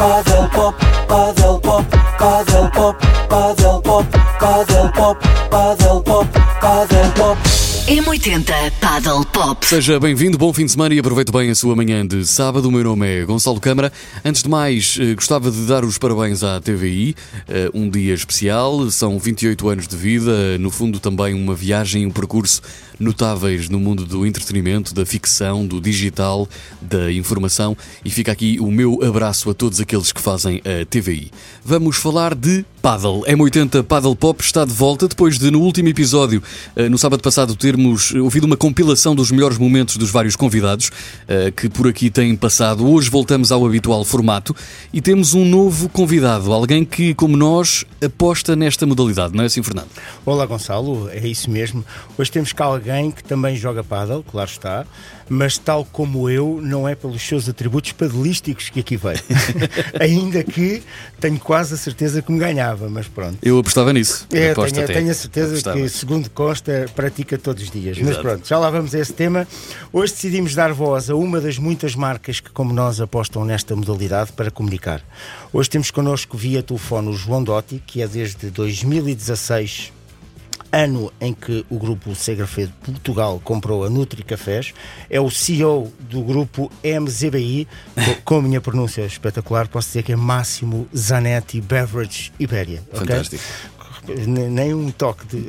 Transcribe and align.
Paddle 0.00 0.48
pop, 0.48 0.78
paddle 1.08 1.60
pop, 1.60 1.84
paddle 2.18 2.70
pop, 2.70 2.98
paddle 3.28 3.82
pop, 3.82 4.10
paddle 4.40 4.88
pop, 4.92 5.20
paddle 5.50 6.02
pop, 6.02 6.32
paddle 6.32 7.12
pop. 7.12 7.59
M80 7.90 8.70
Paddle 8.80 9.26
Pop. 9.26 9.66
Seja 9.66 9.98
bem-vindo, 9.98 10.38
bom 10.38 10.52
fim 10.52 10.64
de 10.64 10.70
semana 10.70 10.94
e 10.94 11.00
aproveite 11.00 11.32
bem 11.32 11.50
a 11.50 11.54
sua 11.56 11.74
manhã 11.74 12.06
de 12.06 12.24
sábado. 12.24 12.68
O 12.68 12.70
meu 12.70 12.84
nome 12.84 13.04
é 13.04 13.24
Gonçalo 13.24 13.58
Câmara. 13.58 13.92
Antes 14.24 14.44
de 14.44 14.48
mais, 14.48 14.96
eh, 15.00 15.12
gostava 15.16 15.50
de 15.50 15.66
dar 15.66 15.84
os 15.84 15.98
parabéns 15.98 16.44
à 16.44 16.60
TVI. 16.60 17.16
eh, 17.48 17.68
Um 17.74 17.90
dia 17.90 18.14
especial, 18.14 18.88
são 18.92 19.18
28 19.18 19.68
anos 19.68 19.88
de 19.88 19.96
vida, 19.96 20.56
no 20.58 20.70
fundo 20.70 21.00
também 21.00 21.34
uma 21.34 21.52
viagem, 21.52 22.06
um 22.06 22.12
percurso 22.12 22.62
notáveis 23.00 23.68
no 23.68 23.80
mundo 23.80 24.04
do 24.04 24.24
entretenimento, 24.24 24.94
da 24.94 25.04
ficção, 25.04 25.66
do 25.66 25.80
digital, 25.80 26.48
da 26.80 27.10
informação. 27.10 27.76
E 28.04 28.10
fica 28.10 28.30
aqui 28.30 28.58
o 28.60 28.70
meu 28.70 29.02
abraço 29.02 29.50
a 29.50 29.54
todos 29.54 29.80
aqueles 29.80 30.12
que 30.12 30.20
fazem 30.20 30.58
a 30.58 30.84
TVI. 30.84 31.32
Vamos 31.64 31.96
falar 31.96 32.36
de 32.36 32.64
Paddle. 32.80 33.22
M80 33.26 33.82
Paddle 33.82 34.16
Pop 34.16 34.42
está 34.42 34.64
de 34.64 34.72
volta 34.72 35.06
depois 35.06 35.38
de, 35.38 35.50
no 35.50 35.60
último 35.60 35.88
episódio, 35.88 36.42
eh, 36.74 36.88
no 36.88 36.96
sábado 36.96 37.22
passado, 37.22 37.54
termos 37.54 38.12
ouvido 38.14 38.44
uma 38.44 38.56
compilação 38.56 39.14
dos 39.14 39.30
melhores 39.30 39.58
momentos 39.58 39.96
dos 39.96 40.10
vários 40.10 40.34
convidados 40.34 40.90
eh, 41.28 41.50
que 41.50 41.68
por 41.68 41.86
aqui 41.86 42.10
têm 42.10 42.34
passado. 42.34 42.88
Hoje 42.88 43.10
voltamos 43.10 43.52
ao 43.52 43.66
habitual 43.66 44.04
formato 44.04 44.56
e 44.92 45.00
temos 45.00 45.34
um 45.34 45.44
novo 45.44 45.88
convidado, 45.88 46.52
alguém 46.52 46.84
que, 46.84 47.12
como 47.14 47.36
nós, 47.36 47.84
aposta 48.02 48.56
nesta 48.56 48.86
modalidade, 48.86 49.34
não 49.36 49.42
é 49.42 49.46
assim, 49.46 49.62
Fernando? 49.62 49.88
Olá 50.24 50.46
Gonçalo, 50.46 51.10
é 51.10 51.26
isso 51.26 51.50
mesmo. 51.50 51.84
Hoje 52.16 52.30
temos 52.30 52.52
cá 52.52 52.64
alguém 52.64 53.10
que 53.10 53.22
também 53.22 53.56
joga 53.56 53.84
paddle, 53.84 54.24
claro 54.24 54.50
está, 54.50 54.86
mas 55.28 55.56
tal 55.56 55.84
como 55.84 56.28
eu, 56.28 56.60
não 56.60 56.88
é 56.88 56.96
pelos 56.96 57.22
seus 57.22 57.48
atributos 57.48 57.92
padelísticos 57.92 58.68
que 58.68 58.80
aqui 58.80 58.96
veio. 58.96 59.20
Ainda 60.00 60.42
que 60.42 60.82
tenho 61.20 61.38
quase 61.38 61.74
a 61.74 61.76
certeza 61.76 62.20
que 62.20 62.32
me 62.32 62.40
ganhava, 62.70 62.88
mas 62.88 63.08
pronto. 63.08 63.38
Eu 63.42 63.58
apostava 63.58 63.92
nisso. 63.92 64.26
É, 64.32 64.54
tenho, 64.54 64.86
tenho 64.86 65.10
a 65.10 65.14
certeza 65.14 65.52
Apostava. 65.52 65.76
que, 65.78 65.88
segundo 65.88 66.30
consta, 66.30 66.86
pratica 66.94 67.36
todos 67.38 67.62
os 67.62 67.70
dias. 67.70 67.98
Mas 67.98 68.10
Exato. 68.10 68.22
pronto, 68.22 68.48
já 68.48 68.58
lá 68.58 68.70
vamos 68.70 68.94
a 68.94 68.98
esse 68.98 69.12
tema. 69.12 69.46
Hoje 69.92 70.12
decidimos 70.12 70.54
dar 70.54 70.72
voz 70.72 71.10
a 71.10 71.14
uma 71.14 71.40
das 71.40 71.58
muitas 71.58 71.94
marcas 71.94 72.40
que, 72.40 72.50
como 72.50 72.72
nós, 72.72 73.00
apostam 73.00 73.44
nesta 73.44 73.74
modalidade 73.74 74.32
para 74.32 74.50
comunicar. 74.50 75.02
Hoje 75.52 75.68
temos 75.68 75.90
connosco 75.90 76.36
via 76.36 76.62
telefone 76.62 77.08
o 77.08 77.12
João 77.12 77.42
Dotti, 77.42 77.82
que 77.84 78.02
é 78.02 78.08
desde 78.08 78.50
2016 78.50 79.92
ano 80.72 81.12
em 81.20 81.32
que 81.34 81.64
o 81.68 81.78
grupo 81.78 82.14
Segrafedo 82.14 82.72
Portugal 82.82 83.40
comprou 83.42 83.84
a 83.84 83.90
Nutri 83.90 84.22
Cafés, 84.22 84.72
é 85.08 85.20
o 85.20 85.28
CEO 85.30 85.92
do 86.00 86.22
grupo 86.22 86.70
MZBI, 86.84 87.66
co- 87.94 88.22
com 88.24 88.36
a 88.38 88.42
minha 88.42 88.60
pronúncia 88.60 89.02
espetacular, 89.04 89.66
posso 89.68 89.88
dizer 89.88 90.02
que 90.04 90.12
é 90.12 90.16
Máximo 90.16 90.88
Zanetti 90.96 91.60
Beverage 91.60 92.32
Ibéria. 92.38 92.82
ok? 92.92 92.98
Fantástico. 93.00 93.42
N- 94.08 94.48
Nem 94.48 94.72
um 94.74 94.90
toque 94.90 95.26
de. 95.26 95.46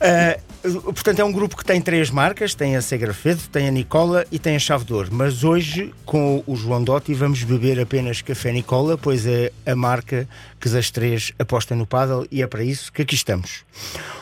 Ah, 0.00 0.38
portanto, 0.62 1.20
é 1.20 1.24
um 1.24 1.32
grupo 1.32 1.56
que 1.56 1.64
tem 1.64 1.80
três 1.80 2.10
marcas: 2.10 2.54
tem 2.54 2.76
a 2.76 2.82
Segrafedo, 2.82 3.42
tem 3.50 3.68
a 3.68 3.70
Nicola 3.70 4.26
e 4.30 4.38
tem 4.38 4.56
a 4.56 4.58
Chave 4.58 4.84
de 4.84 4.92
Ouro. 4.92 5.08
Mas 5.12 5.44
hoje, 5.44 5.92
com 6.04 6.42
o 6.46 6.56
João 6.56 6.82
Dotti, 6.82 7.14
vamos 7.14 7.42
beber 7.42 7.80
apenas 7.80 8.22
café 8.22 8.52
Nicola, 8.52 8.98
pois 8.98 9.26
é 9.26 9.52
a 9.64 9.74
marca 9.74 10.28
que 10.60 10.68
das 10.68 10.90
três 10.90 11.32
aposta 11.38 11.74
no 11.74 11.86
paddle 11.86 12.26
e 12.30 12.42
é 12.42 12.46
para 12.46 12.62
isso 12.62 12.92
que 12.92 13.02
aqui 13.02 13.14
estamos. 13.14 13.64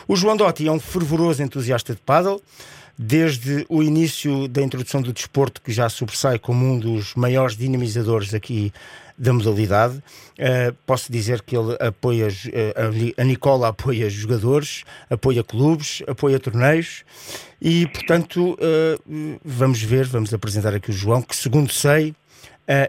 O 0.07 0.15
João 0.15 0.37
Dotti 0.37 0.67
é 0.67 0.71
um 0.71 0.79
fervoroso 0.79 1.43
entusiasta 1.43 1.93
de 1.93 1.99
paddle. 1.99 2.41
Desde 3.01 3.65
o 3.69 3.81
início 3.81 4.45
da 4.49 4.61
introdução 4.61 5.01
do 5.01 5.13
desporto, 5.13 5.61
que 5.61 5.71
já 5.71 5.87
sobressai 5.87 6.37
como 6.37 6.65
um 6.65 6.77
dos 6.77 7.15
maiores 7.15 7.55
dinamizadores 7.55 8.33
aqui 8.33 8.73
da 9.17 9.31
modalidade, 9.31 10.03
eh, 10.37 10.73
posso 10.85 11.09
dizer 11.09 11.41
que 11.41 11.55
ele 11.55 11.77
apoia, 11.79 12.27
eh, 12.51 12.73
a 12.75 12.89
Ni- 12.89 13.13
a 13.17 13.23
Nicola 13.23 13.69
apoia 13.69 14.09
jogadores, 14.09 14.83
apoia 15.09 15.41
clubes, 15.45 16.03
apoia 16.07 16.37
torneios 16.41 17.05
e, 17.61 17.87
portanto, 17.87 18.57
eh, 18.59 18.97
vamos 19.45 19.81
ver, 19.81 20.05
vamos 20.05 20.33
apresentar 20.33 20.75
aqui 20.75 20.89
o 20.89 20.93
João, 20.93 21.21
que, 21.21 21.35
segundo 21.37 21.71
sei, 21.71 22.13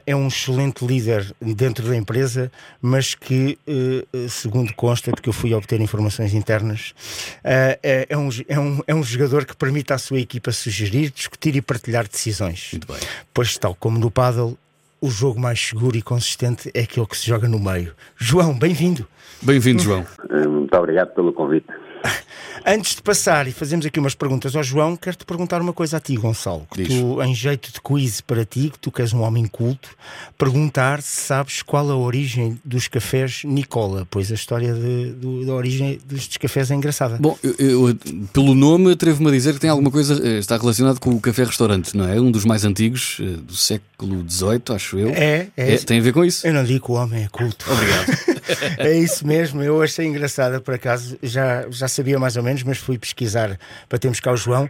é 0.05 0.15
um 0.15 0.29
excelente 0.29 0.85
líder 0.85 1.35
dentro 1.41 1.89
da 1.89 1.97
empresa, 1.97 2.53
mas 2.83 3.15
que, 3.15 3.59
eh, 3.67 4.05
eh, 4.13 4.29
segundo 4.29 4.75
consta, 4.75 5.11
porque 5.11 5.29
eu 5.29 5.33
fui 5.33 5.55
obter 5.55 5.81
informações 5.81 6.35
internas, 6.35 6.95
eh, 7.43 7.79
é, 7.83 8.07
é 8.11 8.19
um, 8.19 8.29
é, 8.47 8.61
um, 8.61 8.81
é 8.87 8.95
um 8.95 9.03
jogador 9.03 9.47
que 9.47 9.57
permite 9.57 9.93
à 9.93 9.99
sua 9.99 10.21
equipa 10.21 10.53
sugerir, 10.53 11.11
discutir 11.11 11.57
e 11.57 11.63
partilhar 11.63 12.07
decisões. 12.07 12.69
Muito 12.73 12.87
bem. 12.87 13.01
Pois, 13.33 13.57
tal 13.57 13.75
como 13.75 13.99
no 13.99 14.11
paddle, 14.11 14.59
o 15.01 15.09
jogo 15.09 15.41
mais 15.41 15.59
seguro 15.59 15.97
e 15.97 16.03
consistente 16.03 16.71
é 16.75 16.81
aquele 16.81 17.07
que 17.07 17.17
se 17.17 17.27
joga 17.27 17.49
no 17.49 17.59
meio. 17.59 17.95
João, 18.19 18.59
bem-vindo. 18.59 19.07
Bem-vindo, 19.41 19.83
João. 19.83 20.05
Eh, 20.29 20.47
Muito 20.47 20.77
obrigado 20.77 21.15
pelo 21.15 21.33
convite. 21.33 21.69
Antes 22.67 22.95
de 22.95 23.01
passar 23.03 23.49
e 23.49 23.53
fazermos 23.53 23.87
aqui 23.87 23.99
umas 23.99 24.15
perguntas 24.15 24.55
ao 24.55 24.63
João, 24.63 24.95
quero-te 24.95 25.25
perguntar 25.25 25.63
uma 25.63 25.73
coisa 25.73 25.97
a 25.97 26.01
ti, 26.01 26.15
Gonçalo. 26.17 26.67
Que 26.73 26.83
Diz. 26.83 26.89
tu, 27.01 27.23
em 27.23 27.35
jeito 27.35 27.73
de 27.73 27.81
quiz 27.81 28.21
para 28.21 28.45
ti, 28.45 28.69
que 28.71 28.79
tu 28.79 28.93
que 28.93 29.01
és 29.01 29.15
um 29.15 29.23
homem 29.23 29.47
culto, 29.47 29.89
perguntar 30.37 31.01
se 31.01 31.23
sabes 31.23 31.63
qual 31.63 31.91
a 31.91 31.97
origem 31.97 32.61
dos 32.63 32.87
cafés 32.87 33.43
Nicola, 33.45 34.07
pois 34.11 34.31
a 34.31 34.35
história 34.35 34.75
de- 34.75 35.13
do- 35.13 35.47
da 35.47 35.55
origem 35.55 35.99
destes 36.05 36.37
cafés 36.37 36.71
é 36.71 36.75
engraçada. 36.75 37.17
Bom, 37.19 37.39
eu, 37.43 37.55
eu, 37.59 37.99
pelo 38.33 38.55
nome, 38.55 38.93
atrevo-me 38.93 39.29
a 39.29 39.33
dizer 39.33 39.55
que 39.55 39.61
tem 39.61 39.71
alguma 39.71 39.91
coisa, 39.91 40.21
eh, 40.23 40.39
está 40.39 40.59
relacionado 40.59 41.01
com 41.01 41.11
o 41.11 41.21
café-restaurante, 41.21 41.97
não 41.97 42.07
é? 42.07 42.21
Um 42.21 42.31
dos 42.31 42.45
mais 42.45 42.65
antigos, 42.67 43.17
eh, 43.21 43.25
do 43.43 43.57
século 43.57 44.23
XVIII, 44.29 44.63
acho 44.77 44.99
eu. 44.99 45.09
É, 45.11 45.49
é. 45.57 45.77
tem 45.79 45.99
a 45.99 46.03
ver 46.03 46.13
com 46.13 46.23
isso? 46.23 46.47
Eu 46.47 46.53
não 46.53 46.65
digo 46.65 46.85
que 46.85 46.93
o 46.93 46.95
homem 46.97 47.25
é 47.25 47.29
culto. 47.29 47.65
Obrigado. 47.73 48.40
é 48.79 48.93
isso 48.97 49.27
mesmo, 49.27 49.63
eu 49.63 49.83
achei 49.83 50.07
engraçada 50.07 50.61
por 50.61 50.75
acaso, 50.75 51.19
já, 51.23 51.67
já 51.71 51.89
sabia 51.89 52.19
mais 52.19 52.37
ou 52.37 52.43
menos, 52.43 52.63
mas 52.63 52.79
fui 52.79 52.99
pesquisar 52.99 53.59
para 53.89 53.99
termos 53.99 54.21
cá 54.21 54.33
o 54.33 54.37
João. 54.37 54.69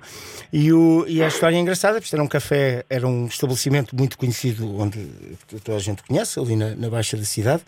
E, 0.52 0.72
o, 0.72 1.04
e 1.06 1.22
a 1.22 1.28
história 1.28 1.56
é 1.56 1.58
engraçada, 1.58 2.00
porque 2.00 2.14
era 2.14 2.22
um 2.22 2.26
café, 2.26 2.84
era 2.90 3.06
um 3.06 3.26
estabelecimento 3.26 3.94
muito 3.96 4.19
conhecido, 4.19 4.78
onde 4.78 5.06
toda 5.64 5.76
a 5.76 5.80
gente 5.80 6.02
conhece, 6.02 6.38
ali 6.38 6.56
na, 6.56 6.74
na 6.74 6.90
Baixa 6.90 7.16
da 7.16 7.24
cidade, 7.24 7.62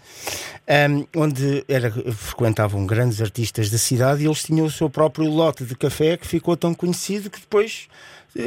ahm, 0.68 1.04
onde 1.14 1.64
era, 1.68 1.90
frequentavam 2.12 2.86
grandes 2.86 3.20
artistas 3.20 3.70
da 3.70 3.78
cidade 3.78 4.22
e 4.22 4.26
eles 4.26 4.42
tinham 4.42 4.66
o 4.66 4.70
seu 4.70 4.90
próprio 4.90 5.28
lote 5.28 5.64
de 5.64 5.74
café 5.74 6.16
que 6.16 6.26
ficou 6.26 6.56
tão 6.56 6.74
conhecido 6.74 7.30
que 7.30 7.40
depois 7.40 7.88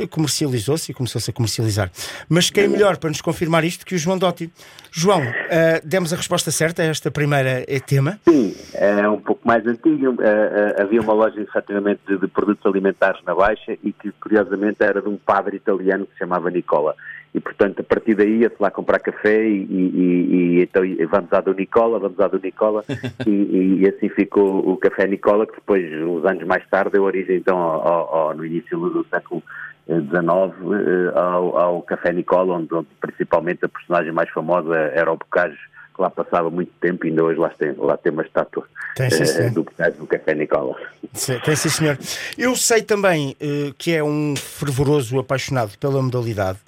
comercializou-se 0.09 0.91
e 0.91 0.93
começou-se 0.95 1.29
a 1.29 1.33
comercializar. 1.33 1.91
Mas 2.29 2.49
quem 2.49 2.63
é 2.65 2.67
melhor 2.67 2.97
para 2.97 3.09
nos 3.09 3.21
confirmar 3.21 3.63
isto 3.63 3.85
que 3.85 3.95
o 3.95 3.97
João 3.97 4.17
Dotti? 4.17 4.51
João, 4.91 5.21
ah, 5.21 5.81
demos 5.83 6.13
a 6.13 6.15
resposta 6.15 6.51
certa 6.51 6.81
a 6.81 6.85
esta 6.85 7.11
primeira 7.11 7.63
eh, 7.67 7.79
tema. 7.79 8.19
Sim, 8.27 8.55
é 8.73 9.07
um 9.09 9.19
pouco 9.19 9.45
mais 9.47 9.65
antigo. 9.67 10.15
eh, 10.21 10.73
eh, 10.77 10.81
havia 10.81 11.01
uma 11.01 11.13
loja 11.13 11.39
efetivamente 11.41 11.99
de, 12.07 12.17
de 12.17 12.27
produtos 12.27 12.65
alimentares 12.65 13.21
na 13.25 13.35
Baixa 13.35 13.77
e 13.83 13.91
que 13.91 14.11
curiosamente 14.21 14.77
era 14.81 15.01
de 15.01 15.09
um 15.09 15.17
padre 15.17 15.57
italiano 15.57 16.05
que 16.05 16.13
se 16.13 16.19
chamava 16.19 16.49
Nicola. 16.49 16.95
E 17.33 17.39
portanto, 17.41 17.81
a 17.81 17.83
partir 17.83 18.15
daí 18.15 18.37
ia-se 18.39 18.55
lá 18.61 18.71
comprar 18.71 18.97
café 18.99 19.45
e, 19.45 19.63
e- 19.69 20.57
e- 20.59 20.61
então 20.63 20.85
e 20.85 21.05
vamos 21.05 21.33
à 21.33 21.41
do 21.41 21.53
Nicola, 21.53 21.99
vamos 21.99 22.17
à 22.21 22.29
do 22.29 22.39
Nicola 22.41 22.85
e, 23.27 23.85
assim 23.89 24.07
ficou 24.07 24.59
o 24.71 24.77
café 24.77 25.05
Nicola, 25.05 25.45
que 25.45 25.55
depois, 25.55 25.83
uns 26.01 26.23
anos 26.23 26.45
mais 26.47 26.65
tarde, 26.69 26.91
deu 26.93 27.03
origem 27.03 27.35
então 27.35 27.57
ao, 27.57 27.85
ao- 27.85 28.15
ao- 28.15 28.33
no 28.37 28.45
início 28.45 28.79
do 28.79 29.05
século 29.13 29.43
XIX 29.87 31.15
ao, 31.15 31.57
ao 31.57 31.81
Café 31.81 32.11
Nicola, 32.11 32.55
onde, 32.55 32.73
onde 32.73 32.87
principalmente 32.99 33.65
a 33.65 33.69
personagem 33.69 34.11
mais 34.11 34.29
famosa 34.29 34.75
era 34.75 35.11
o 35.11 35.17
Bocage, 35.17 35.57
que 35.95 36.01
lá 36.01 36.09
passava 36.09 36.49
muito 36.49 36.71
tempo 36.81 37.05
e 37.05 37.09
ainda 37.09 37.23
hoje 37.23 37.39
lá 37.39 37.49
tem, 37.49 37.73
lá 37.77 37.95
tem 37.95 38.11
uma 38.11 38.23
estátua 38.23 38.67
Tem, 38.95 39.09
sim, 39.09 39.23
eh, 39.23 39.25
sim. 39.25 39.49
do 39.51 39.63
Bocage 39.63 39.97
do 39.97 40.07
Café 40.07 40.33
Nicola. 40.33 40.75
Sim, 41.13 41.39
Tem 41.39 41.55
sim, 41.55 41.69
senhor. 41.69 41.97
Eu 42.37 42.55
sei 42.55 42.81
também 42.81 43.35
eh, 43.39 43.71
que 43.77 43.93
é 43.93 44.03
um 44.03 44.35
fervoroso 44.35 45.19
apaixonado 45.19 45.77
pela 45.77 46.01
modalidade. 46.01 46.59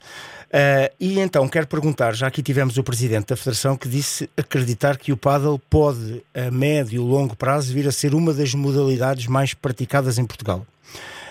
Eh, 0.49 0.93
e 0.99 1.19
então 1.19 1.47
quero 1.49 1.67
perguntar, 1.67 2.15
já 2.15 2.27
aqui 2.27 2.41
tivemos 2.41 2.77
o 2.77 2.83
presidente 2.83 3.27
da 3.27 3.35
Federação 3.35 3.75
que 3.75 3.89
disse 3.89 4.29
acreditar 4.37 4.97
que 4.97 5.11
o 5.11 5.17
paddle 5.17 5.59
pode, 5.69 6.23
a 6.33 6.49
médio 6.49 6.95
e 6.95 6.99
longo 6.99 7.35
prazo, 7.35 7.73
vir 7.73 7.87
a 7.87 7.91
ser 7.91 8.13
uma 8.13 8.33
das 8.33 8.53
modalidades 8.53 9.27
mais 9.27 9.53
praticadas 9.53 10.17
em 10.17 10.25
Portugal. 10.25 10.65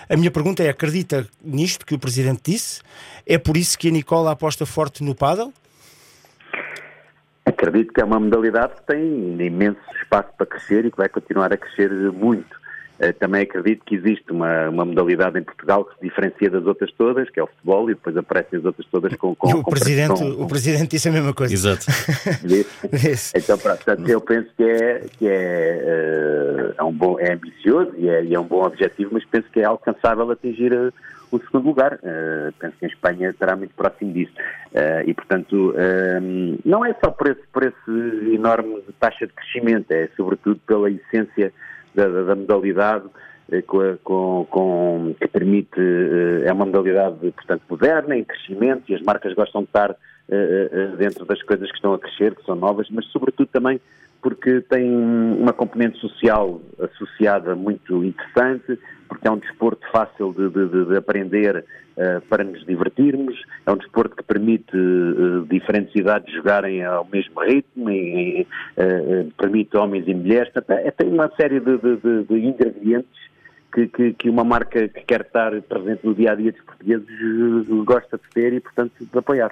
A 0.09 0.15
minha 0.15 0.31
pergunta 0.31 0.63
é: 0.63 0.69
acredita 0.69 1.27
nisto 1.43 1.85
que 1.85 1.95
o 1.95 1.99
presidente 1.99 2.51
disse? 2.51 2.81
É 3.25 3.37
por 3.37 3.57
isso 3.57 3.77
que 3.77 3.89
a 3.89 3.91
Nicola 3.91 4.31
aposta 4.31 4.65
forte 4.65 5.03
no 5.03 5.13
paddle? 5.13 5.53
Acredito 7.45 7.93
que 7.93 8.01
é 8.01 8.05
uma 8.05 8.19
modalidade 8.19 8.75
que 8.75 8.87
tem 8.87 9.41
imenso 9.41 9.79
espaço 10.01 10.29
para 10.37 10.45
crescer 10.45 10.85
e 10.85 10.91
que 10.91 10.97
vai 10.97 11.09
continuar 11.09 11.51
a 11.51 11.57
crescer 11.57 11.89
muito. 12.11 12.57
Eh, 12.99 13.11
Também 13.13 13.41
acredito 13.43 13.83
que 13.85 13.95
existe 13.95 14.31
uma, 14.31 14.69
uma 14.69 14.85
modalidade 14.85 15.37
em 15.39 15.43
Portugal 15.43 15.85
que 15.85 15.93
se 15.95 16.01
diferencia 16.01 16.49
das 16.49 16.65
outras 16.65 16.91
todas, 16.93 17.29
que 17.29 17.39
é 17.39 17.43
o 17.43 17.47
futebol, 17.47 17.89
e 17.89 17.93
depois 17.93 18.17
aparecem 18.17 18.59
as 18.59 18.65
outras 18.65 18.87
todas 18.87 19.15
com... 19.15 19.35
com 19.35 19.49
E 19.49 19.53
o 19.53 19.61
com- 19.63 19.71
presidente, 19.71 20.19
com- 20.19 20.43
o 20.43 20.47
presidente 20.47 20.89
disse 20.91 21.07
a 21.09 21.11
mesma 21.11 21.33
coisa. 21.33 21.53
Exato. 21.53 21.85
Então, 23.35 23.57
pronto, 23.57 23.83
portanto, 23.83 24.09
eu 24.09 24.21
penso 24.21 24.49
que 24.55 24.63
é, 24.63 25.05
que 25.17 25.27
é, 25.27 25.81
eh, 25.83 26.73
é 26.77 26.83
um 26.83 26.91
bom, 26.93 27.19
é 27.19 27.33
ambicioso 27.33 27.91
e 27.97 28.09
é, 28.09 28.23
e 28.23 28.33
é 28.33 28.39
um 28.39 28.43
bom 28.45 28.63
objetivo, 28.63 29.11
mas 29.13 29.23
penso 29.25 29.47
que 29.51 29.59
é 29.59 29.63
alcançável 29.65 30.29
atingir 30.31 30.71
eh, 30.73 30.91
o 31.31 31.39
segundo 31.39 31.65
lugar. 31.65 31.95
Uh, 31.95 32.53
penso 32.57 32.73
que 32.79 32.85
em 32.85 32.89
Espanha 32.89 33.29
estará 33.29 33.53
muito 33.55 33.73
próximo 33.75 34.13
disso. 34.13 34.31
Uh, 34.71 35.03
e, 35.09 35.13
portanto, 35.13 35.71
uh, 35.71 36.59
não 36.63 36.85
é 36.85 36.95
só 37.03 37.11
por 37.11 37.27
esse, 37.27 37.41
por 37.51 37.63
esse 37.63 38.33
enorme 38.33 38.81
taxa 38.99 39.27
de 39.27 39.33
crescimento, 39.33 39.91
é 39.91 40.07
sobretudo 40.15 40.57
pela 40.65 40.89
essência 40.89 41.51
da, 41.97 42.07
da, 42.07 42.23
da 42.23 42.35
modalidade 42.35 43.05
com, 43.65 43.97
com, 44.03 44.47
com, 44.49 45.15
que 45.19 45.27
permite, 45.27 45.79
é 46.45 46.51
uma 46.53 46.65
modalidade, 46.65 47.31
portanto, 47.31 47.63
moderna, 47.69 48.15
em 48.15 48.23
crescimento, 48.23 48.83
e 48.89 48.95
as 48.95 49.01
marcas 49.01 49.33
gostam 49.33 49.61
de 49.61 49.67
estar 49.67 49.95
dentro 50.97 51.25
das 51.25 51.41
coisas 51.41 51.69
que 51.69 51.75
estão 51.75 51.93
a 51.93 51.99
crescer, 51.99 52.35
que 52.35 52.43
são 52.43 52.55
novas, 52.55 52.89
mas 52.89 53.05
sobretudo 53.05 53.47
também 53.47 53.79
porque 54.21 54.61
tem 54.61 54.93
uma 54.93 55.53
componente 55.53 55.97
social 55.99 56.59
associada 56.79 57.55
muito 57.55 58.03
interessante, 58.03 58.77
porque 59.17 59.27
é 59.27 59.31
um 59.31 59.39
desporto 59.39 59.81
fácil 59.91 60.31
de, 60.31 60.49
de, 60.49 60.85
de 60.85 60.95
aprender 60.95 61.65
uh, 61.97 62.21
para 62.29 62.43
nos 62.43 62.63
divertirmos, 62.65 63.35
é 63.65 63.71
um 63.71 63.77
desporto 63.77 64.15
que 64.15 64.23
permite 64.23 64.77
uh, 64.77 65.43
diferentes 65.47 65.93
idades 65.95 66.31
jogarem 66.35 66.85
ao 66.85 67.05
mesmo 67.11 67.41
ritmo, 67.41 67.89
e, 67.89 68.45
uh, 68.77 69.31
permite 69.35 69.75
homens 69.75 70.07
e 70.07 70.13
mulheres, 70.13 70.51
é, 70.69 70.91
tem 70.91 71.07
uma 71.09 71.31
série 71.35 71.59
de, 71.59 71.77
de 71.77 72.35
ingredientes 72.37 73.27
que, 73.73 73.87
que, 73.87 74.13
que, 74.13 74.29
uma 74.29 74.43
marca 74.43 74.87
que 74.87 75.01
quer 75.01 75.21
estar 75.21 75.59
presente 75.63 76.05
no 76.05 76.13
dia 76.13 76.31
a 76.31 76.35
dia 76.35 76.51
dos 76.51 76.61
portugueses 76.61 77.07
gosta 77.85 78.17
de 78.17 78.29
ter 78.33 78.53
e, 78.53 78.59
portanto, 78.59 78.93
de 78.99 79.17
apoiar. 79.17 79.51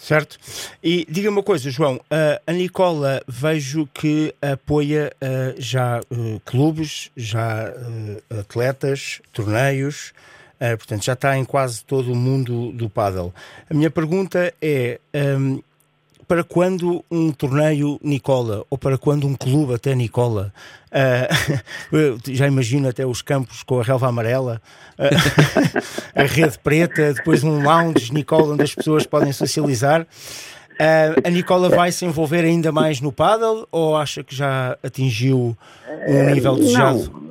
Certo. 0.00 0.38
E 0.82 1.06
diga 1.08 1.28
uma 1.28 1.42
coisa, 1.42 1.70
João, 1.70 2.00
a 2.46 2.52
Nicola 2.52 3.22
vejo 3.28 3.86
que 3.92 4.34
apoia 4.40 5.12
uh, 5.22 5.60
já 5.60 6.00
uh, 6.00 6.40
clubes, 6.44 7.10
já 7.14 7.70
uh, 7.70 8.40
atletas, 8.40 9.20
torneios, 9.30 10.14
portanto 10.58 11.04
já 11.04 11.14
está 11.14 11.38
em 11.38 11.44
quase 11.44 11.82
todo 11.84 12.12
o 12.12 12.16
mundo 12.16 12.72
do 12.72 12.88
paddle. 12.88 13.32
A 13.70 13.72
minha 13.72 13.90
pergunta 13.90 14.52
é, 14.60 15.00
ehm, 15.10 15.58
para 16.30 16.44
quando 16.44 17.04
um 17.10 17.32
torneio 17.32 17.98
Nicola, 18.00 18.64
ou 18.70 18.78
para 18.78 18.96
quando 18.96 19.26
um 19.26 19.34
clube 19.34 19.74
até 19.74 19.96
Nicola, 19.96 20.54
uh, 21.92 22.32
já 22.32 22.46
imagino 22.46 22.88
até 22.88 23.04
os 23.04 23.20
campos 23.20 23.64
com 23.64 23.80
a 23.80 23.82
relva 23.82 24.06
amarela, 24.06 24.62
uh, 24.96 26.14
a 26.14 26.22
rede 26.22 26.56
preta, 26.60 27.14
depois 27.14 27.42
um 27.42 27.64
lounge 27.64 28.14
Nicola 28.14 28.54
onde 28.54 28.62
as 28.62 28.72
pessoas 28.72 29.04
podem 29.06 29.32
socializar. 29.32 30.02
Uh, 30.02 31.26
a 31.26 31.30
Nicola 31.30 31.68
vai 31.68 31.90
se 31.90 32.04
envolver 32.04 32.44
ainda 32.44 32.70
mais 32.70 33.00
no 33.00 33.10
paddle 33.10 33.66
ou 33.72 33.96
acha 33.96 34.22
que 34.22 34.32
já 34.32 34.78
atingiu 34.84 35.58
um 36.06 36.32
nível 36.32 36.54
desejado? 36.54 37.10
Não. 37.12 37.29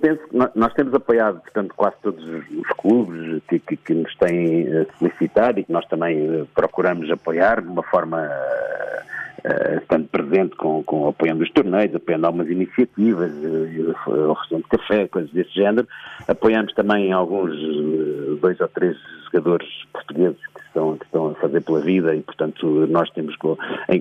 Penso 0.00 0.20
que 0.28 0.36
nós 0.36 0.72
temos 0.74 0.94
apoiado, 0.94 1.40
portanto, 1.40 1.74
quase 1.76 1.96
todos 2.02 2.24
os 2.24 2.68
clubes 2.76 3.42
que, 3.48 3.58
que, 3.58 3.76
que 3.76 3.94
nos 3.94 4.14
têm 4.16 4.66
eh, 4.66 4.86
solicitado 4.98 5.60
e 5.60 5.64
que 5.64 5.72
nós 5.72 5.86
também 5.86 6.18
eh, 6.18 6.44
procuramos 6.54 7.10
apoiar 7.10 7.62
de 7.62 7.68
uma 7.68 7.82
forma 7.82 8.18
uh, 8.18 9.78
estando 9.78 10.08
presente 10.08 10.56
com, 10.56 10.82
com 10.84 11.08
apoiando 11.08 11.42
os 11.42 11.50
torneios, 11.50 11.94
apoiando 11.94 12.26
algumas 12.26 12.48
iniciativas, 12.48 13.32
uh, 13.32 14.30
oferecendo 14.30 14.64
café, 14.68 15.08
coisas 15.08 15.30
desse 15.32 15.54
género. 15.54 15.88
Apoiamos 16.26 16.72
também 16.74 17.12
alguns 17.12 17.56
dois 18.40 18.60
ou 18.60 18.68
três 18.68 18.96
jogadores 19.24 19.68
portugueses 19.92 20.40
estão, 20.68 20.96
que 20.96 21.04
estão 21.04 21.28
a 21.28 21.34
fazer 21.34 21.60
pela 21.62 21.80
vida 21.80 22.14
e, 22.14 22.20
portanto, 22.22 22.86
nós 22.88 23.10
temos 23.10 23.36
que, 23.36 23.46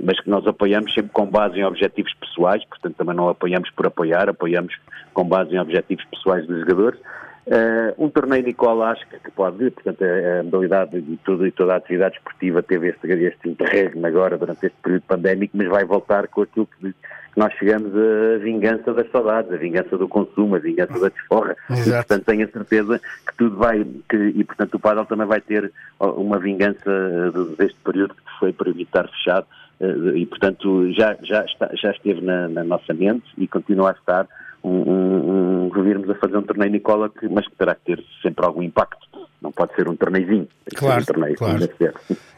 mas 0.03 0.19
que 0.19 0.29
nós 0.29 0.45
apoiamos 0.45 0.93
sempre 0.93 1.11
com 1.11 1.25
base 1.25 1.59
em 1.59 1.63
objetivos 1.63 2.13
pessoais, 2.15 2.63
portanto, 2.65 2.95
também 2.95 3.15
não 3.15 3.29
apoiamos 3.29 3.69
por 3.71 3.87
apoiar, 3.87 4.29
apoiamos 4.29 4.73
com 5.13 5.23
base 5.23 5.55
em 5.55 5.59
objetivos 5.59 6.05
pessoais 6.05 6.45
dos 6.45 6.59
jogadores. 6.61 6.99
Uh, 7.47 7.95
um 7.97 8.09
torneio 8.09 8.43
Nicola 8.43 8.89
acho 8.89 9.07
que 9.07 9.31
pode, 9.31 9.71
portanto, 9.71 10.03
a, 10.03 10.39
a 10.41 10.43
modalidade 10.43 10.97
e, 10.97 11.17
tudo, 11.23 11.47
e 11.47 11.51
toda 11.51 11.73
a 11.73 11.77
atividade 11.77 12.17
esportiva 12.17 12.61
teve 12.61 12.89
este, 12.89 13.07
este 13.07 13.49
interregno 13.49 14.05
agora 14.05 14.37
durante 14.37 14.65
este 14.65 14.77
período 14.83 15.03
pandémico, 15.03 15.55
mas 15.55 15.69
vai 15.69 15.85
voltar 15.85 16.27
com 16.27 16.41
aquilo 16.41 16.67
que 16.67 16.93
nós 17.37 17.53
chegamos 17.53 17.91
a 17.95 18.39
vingança 18.39 18.91
das 18.95 19.09
saudades, 19.11 19.53
a 19.53 19.57
vingança 19.57 19.95
do 19.95 20.07
consumo, 20.07 20.55
a 20.55 20.59
vingança 20.59 20.99
da 20.99 21.07
desforra. 21.09 21.55
E, 21.69 21.91
portanto, 21.91 22.25
tenho 22.25 22.45
a 22.47 22.51
certeza 22.51 22.99
que 22.99 23.37
tudo 23.37 23.55
vai, 23.55 23.85
que, 24.09 24.17
e 24.17 24.43
portanto 24.43 24.73
o 24.73 24.79
Padel 24.79 25.05
também 25.05 25.27
vai 25.27 25.39
ter 25.39 25.71
uma 25.99 26.39
vingança 26.39 26.89
eh, 26.89 27.55
deste 27.55 27.77
período 27.81 28.15
que 28.15 28.39
foi 28.39 28.51
para 28.51 28.71
evitar 28.71 29.07
fechado, 29.09 29.45
uh, 29.79 30.17
e 30.17 30.25
portanto 30.25 30.91
já, 30.93 31.15
já, 31.21 31.45
está, 31.45 31.69
já 31.75 31.91
esteve 31.91 32.21
na, 32.21 32.47
na 32.47 32.63
nossa 32.63 32.91
mente 32.91 33.25
e 33.37 33.47
continua 33.47 33.91
a 33.91 33.93
estar 33.93 34.27
um, 34.63 34.69
um, 34.69 35.71
um, 35.75 35.83
virmos 35.83 36.09
a 36.09 36.15
fazer 36.15 36.37
um 36.37 36.43
torneio 36.43 36.71
Nicola, 36.71 37.07
que, 37.07 37.29
mas 37.29 37.47
que 37.47 37.55
terá 37.55 37.75
que 37.75 37.95
ter 37.95 38.03
sempre 38.23 38.43
algum 38.43 38.63
impacto. 38.63 39.07
Não 39.39 39.51
pode 39.51 39.75
ser 39.75 39.87
um 39.87 39.95
torneizinho. 39.95 40.47
Claro, 40.75 41.03
um 41.03 41.05
torneio, 41.05 41.35
claro. 41.35 41.59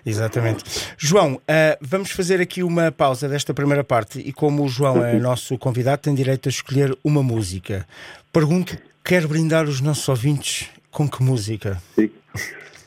Exatamente. 0.05 0.63
João, 0.97 1.35
uh, 1.35 1.77
vamos 1.81 2.11
fazer 2.11 2.41
aqui 2.41 2.63
uma 2.63 2.91
pausa 2.91 3.27
desta 3.27 3.53
primeira 3.53 3.83
parte 3.83 4.19
e 4.19 4.31
como 4.31 4.63
o 4.63 4.67
João 4.67 5.05
é 5.05 5.19
nosso 5.19 5.57
convidado, 5.57 6.01
tem 6.01 6.13
direito 6.13 6.47
a 6.47 6.51
escolher 6.51 6.97
uma 7.03 7.21
música. 7.21 7.85
Pergunto, 8.31 8.77
quer 9.03 9.27
brindar 9.27 9.65
os 9.65 9.81
nossos 9.81 10.07
ouvintes 10.07 10.69
com 10.91 11.07
que 11.07 11.23
música? 11.23 11.81
Sim. 11.95 12.09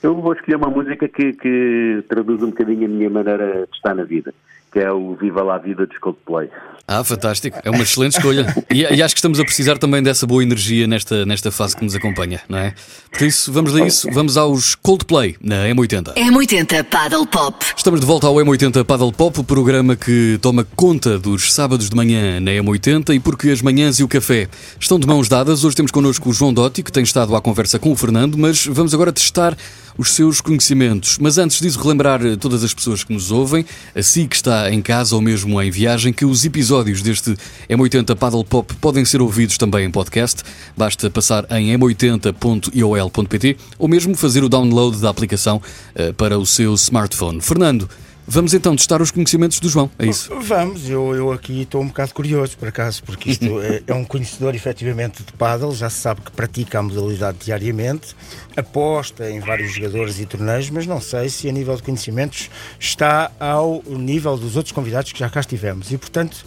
Eu 0.02 0.20
vou 0.20 0.32
escolher 0.32 0.56
uma 0.56 0.68
música 0.68 1.08
que, 1.08 1.32
que 1.32 2.04
traduz 2.08 2.42
um 2.42 2.50
bocadinho 2.50 2.86
a 2.86 2.88
minha 2.88 3.08
maneira 3.08 3.66
de 3.70 3.76
estar 3.76 3.94
na 3.94 4.02
vida, 4.02 4.34
que 4.72 4.78
é 4.78 4.90
o 4.90 5.14
Viva 5.14 5.42
lá 5.42 5.56
a 5.56 5.58
Vida 5.58 5.86
dos 5.86 5.98
Coldplay. 5.98 6.48
Ah, 6.88 7.04
fantástico. 7.04 7.58
É 7.62 7.70
uma 7.70 7.82
excelente 7.82 8.16
escolha. 8.16 8.46
E, 8.70 8.80
e, 8.80 9.02
acho 9.02 9.14
que 9.14 9.18
estamos 9.18 9.38
a 9.38 9.44
precisar 9.44 9.78
também 9.78 10.02
dessa 10.02 10.26
boa 10.26 10.42
energia 10.42 10.86
nesta, 10.86 11.24
nesta 11.24 11.50
fase 11.50 11.76
que 11.76 11.84
nos 11.84 11.94
acompanha, 11.94 12.40
não 12.48 12.58
é? 12.58 12.74
Por 13.10 13.22
isso, 13.22 13.52
vamos 13.52 13.76
a 13.76 13.86
isso. 13.86 14.08
Vamos 14.10 14.36
aos 14.36 14.74
Coldplay 14.74 15.36
na 15.40 15.66
M80. 15.68 16.14
M80 16.14 16.84
Paddle 16.84 17.26
Pop. 17.26 17.64
Estamos 17.76 18.00
de 18.00 18.06
volta 18.06 18.26
ao 18.26 18.34
M80 18.34 18.84
Paddle 18.84 19.12
Pop, 19.12 19.38
o 19.38 19.44
programa 19.44 19.94
que 19.94 20.38
toma 20.40 20.66
conta 20.74 21.18
dos 21.18 21.52
sábados 21.52 21.88
de 21.88 21.94
manhã 21.94 22.40
na 22.40 22.50
M80 22.50 23.14
e 23.14 23.20
porque 23.20 23.50
as 23.50 23.62
manhãs 23.62 24.00
e 24.00 24.04
o 24.04 24.08
café 24.08 24.48
estão 24.80 24.98
de 24.98 25.06
mãos 25.06 25.28
dadas. 25.28 25.64
Hoje 25.64 25.76
temos 25.76 25.92
connosco 25.92 26.30
o 26.30 26.32
João 26.32 26.52
Dotti, 26.52 26.82
que 26.82 26.90
tem 26.90 27.02
estado 27.02 27.36
à 27.36 27.40
conversa 27.40 27.78
com 27.78 27.92
o 27.92 27.96
Fernando, 27.96 28.36
mas 28.36 28.66
vamos 28.66 28.92
agora 28.92 29.12
testar 29.12 29.56
os 29.96 30.12
seus 30.12 30.40
conhecimentos. 30.40 31.18
Mas 31.18 31.38
antes 31.38 31.60
disso, 31.60 31.80
relembrar 31.80 32.20
todas 32.38 32.64
as 32.64 32.72
pessoas 32.74 33.04
que 33.04 33.12
nos 33.12 33.30
ouvem, 33.30 33.64
assim 33.94 34.26
que 34.26 34.36
está 34.36 34.70
em 34.70 34.80
casa 34.80 35.14
ou 35.14 35.20
mesmo 35.20 35.60
em 35.60 35.70
viagem, 35.70 36.12
que 36.12 36.24
os 36.24 36.44
episódios 36.44 37.02
deste 37.02 37.36
M80 37.68 38.16
Paddle 38.16 38.44
Pop 38.44 38.74
podem 38.76 39.04
ser 39.04 39.20
ouvidos 39.20 39.58
também 39.58 39.86
em 39.86 39.90
podcast. 39.90 40.42
Basta 40.76 41.10
passar 41.10 41.46
em 41.50 41.76
m80.iol.pt 41.76 43.56
ou 43.78 43.88
mesmo 43.88 44.14
fazer 44.14 44.42
o 44.44 44.48
download 44.48 44.98
da 44.98 45.10
aplicação 45.10 45.60
uh, 45.96 46.12
para 46.14 46.38
o 46.38 46.46
seu 46.46 46.74
smartphone. 46.74 47.40
Fernando, 47.40 47.88
Vamos 48.26 48.54
então 48.54 48.76
testar 48.76 49.02
os 49.02 49.10
conhecimentos 49.10 49.58
do 49.58 49.68
João, 49.68 49.90
é 49.98 50.06
isso? 50.06 50.32
Vamos, 50.40 50.88
eu, 50.88 51.14
eu 51.14 51.32
aqui 51.32 51.62
estou 51.62 51.82
um 51.82 51.88
bocado 51.88 52.14
curioso, 52.14 52.56
por 52.56 52.68
acaso, 52.68 53.02
porque 53.02 53.30
isto 53.30 53.44
é, 53.60 53.82
é, 53.86 53.94
um 53.94 54.04
conhecedor 54.04 54.54
efetivamente 54.54 55.24
de 55.24 55.32
paddle, 55.32 55.74
já 55.74 55.90
se 55.90 56.00
sabe 56.00 56.20
que 56.20 56.30
pratica 56.30 56.78
a 56.78 56.82
modalidade 56.82 57.38
diariamente, 57.44 58.14
aposta 58.56 59.28
em 59.28 59.40
vários 59.40 59.72
jogadores 59.72 60.20
e 60.20 60.26
torneios, 60.26 60.70
mas 60.70 60.86
não 60.86 61.00
sei 61.00 61.28
se 61.28 61.48
a 61.48 61.52
nível 61.52 61.74
de 61.74 61.82
conhecimentos 61.82 62.48
está 62.78 63.32
ao 63.40 63.82
nível 63.88 64.36
dos 64.36 64.56
outros 64.56 64.72
convidados 64.72 65.12
que 65.12 65.18
já 65.18 65.28
cá 65.28 65.40
estivemos. 65.40 65.90
E 65.90 65.98
portanto, 65.98 66.44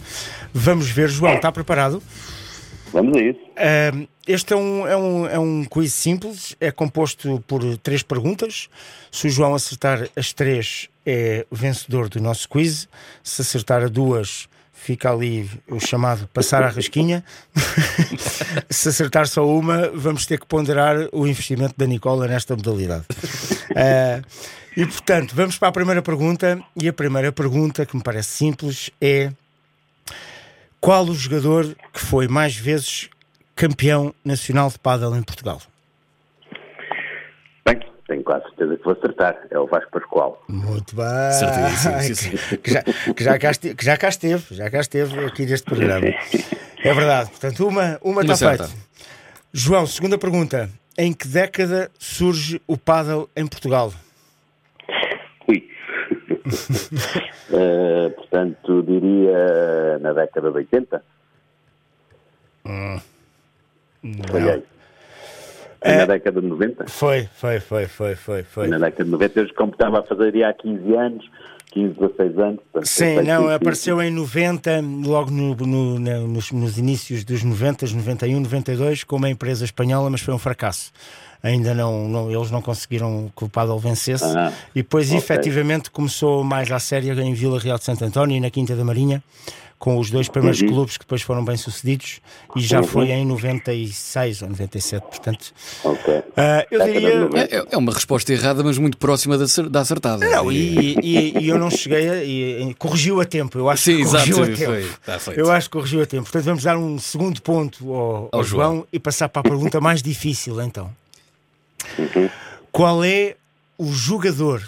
vamos 0.54 0.88
ver, 0.88 1.10
João, 1.10 1.34
está 1.34 1.52
preparado? 1.52 2.02
Vamos 2.96 3.14
a 3.14 3.20
isso. 3.20 3.40
Uh, 3.40 4.08
este 4.26 4.54
é 4.54 4.56
um, 4.56 4.86
é, 4.86 4.96
um, 4.96 5.26
é 5.26 5.38
um 5.38 5.64
quiz 5.66 5.92
simples, 5.92 6.56
é 6.58 6.70
composto 6.70 7.44
por 7.46 7.60
três 7.76 8.02
perguntas. 8.02 8.70
Se 9.12 9.26
o 9.26 9.30
João 9.30 9.54
acertar 9.54 10.08
as 10.16 10.32
três, 10.32 10.88
é 11.04 11.44
vencedor 11.52 12.08
do 12.08 12.22
nosso 12.22 12.48
quiz. 12.48 12.88
Se 13.22 13.42
acertar 13.42 13.82
a 13.82 13.88
duas, 13.88 14.48
fica 14.72 15.12
ali 15.12 15.46
o 15.68 15.78
chamado 15.78 16.26
passar 16.28 16.62
a 16.62 16.68
rasquinha. 16.68 17.22
Se 18.70 18.88
acertar 18.88 19.28
só 19.28 19.46
uma, 19.46 19.90
vamos 19.90 20.24
ter 20.24 20.40
que 20.40 20.46
ponderar 20.46 20.96
o 21.12 21.26
investimento 21.26 21.74
da 21.76 21.86
Nicola 21.86 22.26
nesta 22.26 22.56
modalidade. 22.56 23.04
Uh, 23.72 24.24
e 24.74 24.86
portanto, 24.86 25.34
vamos 25.36 25.58
para 25.58 25.68
a 25.68 25.72
primeira 25.72 26.00
pergunta. 26.00 26.58
E 26.74 26.88
a 26.88 26.94
primeira 26.94 27.30
pergunta, 27.30 27.84
que 27.84 27.94
me 27.94 28.02
parece 28.02 28.30
simples, 28.30 28.90
é: 29.02 29.30
qual 30.86 31.04
o 31.04 31.14
jogador 31.14 31.76
que 31.92 31.98
foi 31.98 32.28
mais 32.28 32.54
vezes 32.54 33.10
campeão 33.56 34.14
nacional 34.24 34.70
de 34.70 34.78
pádel 34.78 35.16
em 35.16 35.22
Portugal? 35.24 35.60
Bem, 37.66 37.80
tenho 38.06 38.22
quase 38.22 38.44
certeza 38.44 38.76
que 38.76 38.84
vou 38.84 38.92
acertar. 38.92 39.36
É 39.50 39.58
o 39.58 39.66
Vasco 39.66 39.90
Pascoal. 39.90 40.40
Muito 40.48 40.94
bem. 40.94 41.32
Certeza, 41.32 42.56
que, 42.58 42.70
já, 42.70 42.82
que, 42.84 43.24
já 43.24 43.36
cá 43.36 43.50
esteve, 43.50 43.74
que 43.74 43.84
já 43.84 43.96
cá 43.96 44.08
esteve, 44.08 44.54
já 44.54 44.70
cá 44.70 44.78
esteve 44.78 45.24
aqui 45.24 45.44
neste 45.44 45.66
programa. 45.66 46.06
É 46.06 46.94
verdade. 46.94 47.30
Portanto, 47.30 47.66
uma, 47.66 47.98
uma, 48.00 48.22
uma 48.22 48.22
está 48.22 48.36
feita. 48.36 48.70
João, 49.52 49.88
segunda 49.88 50.16
pergunta. 50.16 50.70
Em 50.96 51.12
que 51.12 51.26
década 51.26 51.90
surge 51.98 52.62
o 52.64 52.78
pádel 52.78 53.28
em 53.34 53.44
Portugal? 53.44 53.92
Uh, 56.46 58.10
portanto, 58.16 58.82
diria 58.82 59.98
na 60.00 60.12
década 60.12 60.50
de 60.50 60.56
80. 60.56 61.02
Hum. 62.66 62.98
Falhei. 64.30 64.62
Foi 65.80 65.92
É. 65.92 65.96
na 65.98 66.06
década 66.06 66.40
de 66.40 66.46
90. 66.46 66.86
Foi, 66.88 67.28
foi, 67.34 67.60
foi, 67.60 67.86
foi, 67.86 68.14
foi, 68.16 68.42
foi. 68.42 68.66
Na 68.68 68.78
década 68.78 69.04
de 69.04 69.10
90, 69.10 69.40
eu 69.40 69.54
como 69.54 69.72
estava 69.72 70.00
a 70.00 70.02
fazer 70.02 70.42
há 70.44 70.52
15 70.52 70.94
anos, 70.96 71.30
15, 71.76 71.94
16 72.00 72.38
anos. 72.38 72.60
portanto, 72.72 72.86
Sim, 72.86 73.20
não, 73.22 73.48
apareceu 73.50 74.00
em 74.02 74.10
90, 74.10 74.80
logo 75.04 75.30
no- 75.30 75.54
no- 75.54 75.98
nos, 76.28 76.50
nos 76.50 76.78
inícios 76.78 77.22
dos 77.22 77.42
90, 77.42 77.84
91, 77.92 78.40
92, 78.40 79.04
com 79.04 79.16
uma 79.16 79.28
empresa 79.28 79.64
espanhola, 79.64 80.08
mas 80.08 80.22
foi 80.22 80.32
um 80.32 80.38
fracasso. 80.38 80.90
Ainda 81.42 81.74
não, 81.74 82.08
não- 82.08 82.30
eles 82.32 82.50
não 82.50 82.62
conseguiram 82.62 83.30
que 83.36 83.44
o 83.44 83.48
Paddle 83.48 83.78
vencesse. 83.78 84.24
Ah, 84.24 84.50
e 84.74 84.82
depois, 84.82 85.08
ok. 85.08 85.18
efetivamente, 85.18 85.90
começou 85.90 86.42
mais 86.42 86.72
à 86.72 86.78
séria 86.78 87.12
em 87.12 87.34
Vila 87.34 87.58
Real 87.60 87.76
de 87.76 87.84
Santo 87.84 88.02
António 88.04 88.36
e 88.36 88.40
na 88.40 88.48
Quinta 88.50 88.74
da 88.74 88.82
Marinha, 88.82 89.22
com 89.78 89.98
os 89.98 90.10
dois 90.10 90.26
primeiros 90.28 90.60
Uhum. 90.62 90.68
clubes 90.68 90.96
que 90.96 91.04
depois 91.04 91.20
foram 91.20 91.44
bem 91.44 91.56
sucedidos, 91.56 92.20
e 92.56 92.60
já 92.60 92.80
Uhum. 92.80 92.86
foi 92.86 93.10
em 93.10 93.26
96 93.26 94.40
ou 94.42 94.48
97, 94.48 95.02
portanto. 95.04 95.52
Ok. 95.84 96.22
ah, 96.36 96.66
eu 96.70 96.84
diria. 96.84 97.20
90. 97.20 97.54
É, 97.56 97.64
é 97.72 97.76
uma 97.76 97.92
resposta 97.92 98.32
errada, 98.32 98.64
mas 98.64 98.78
muito 98.78 98.96
próxima 98.96 99.36
da, 99.36 99.44
acer- 99.44 99.68
da 99.68 99.80
acertada. 99.80 100.26
Não, 100.28 100.50
e, 100.50 100.96
e- 101.02 101.38
e 101.40 101.48
eu 101.48 101.58
não 101.58 101.70
cheguei 101.70 102.08
a. 102.08 102.24
E, 102.24 102.70
e 102.70 102.74
corrigiu 102.74 103.20
a 103.20 103.24
tempo. 103.26 103.58
Eu 103.58 103.68
acho 103.68 103.82
Sim, 103.84 103.98
que 103.98 104.04
corrigiu 104.04 104.36
exato, 104.38 104.42
a 104.42 104.56
tempo. 104.56 104.70
foi, 104.70 104.80
está 104.82 105.18
feito. 105.18 105.40
Eu 105.40 105.50
acho 105.52 105.68
que 105.68 105.72
corrigiu 105.76 106.02
a 106.02 106.06
tempo. 106.06 106.22
Portanto, 106.24 106.44
vamos 106.44 106.62
dar 106.62 106.76
um 106.78 106.98
segundo 106.98 107.42
ponto 107.42 107.92
ao, 107.92 108.00
ao 108.00 108.28
Ao 108.32 108.44
João. 108.44 108.72
João. 108.76 108.86
e 108.92 108.98
passar 108.98 109.28
para 109.28 109.40
a 109.40 109.42
pergunta 109.44 109.80
mais 109.80 110.02
difícil, 110.02 110.60
então. 110.62 110.90
Uhum. 111.98 112.30
Qual 112.72 113.04
é 113.04 113.36
o 113.78 113.92
jogador 113.92 114.66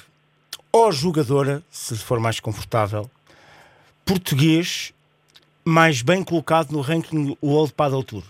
ou 0.70 0.92
jogadora, 0.92 1.62
se 1.70 1.96
for 1.96 2.20
mais 2.20 2.40
confortável, 2.40 3.10
português 4.04 4.92
mais 5.68 6.02
bem 6.02 6.24
colocado 6.24 6.72
no 6.72 6.80
ranking 6.80 7.36
World 7.42 7.72
Paddle 7.74 8.02
Tour? 8.02 8.22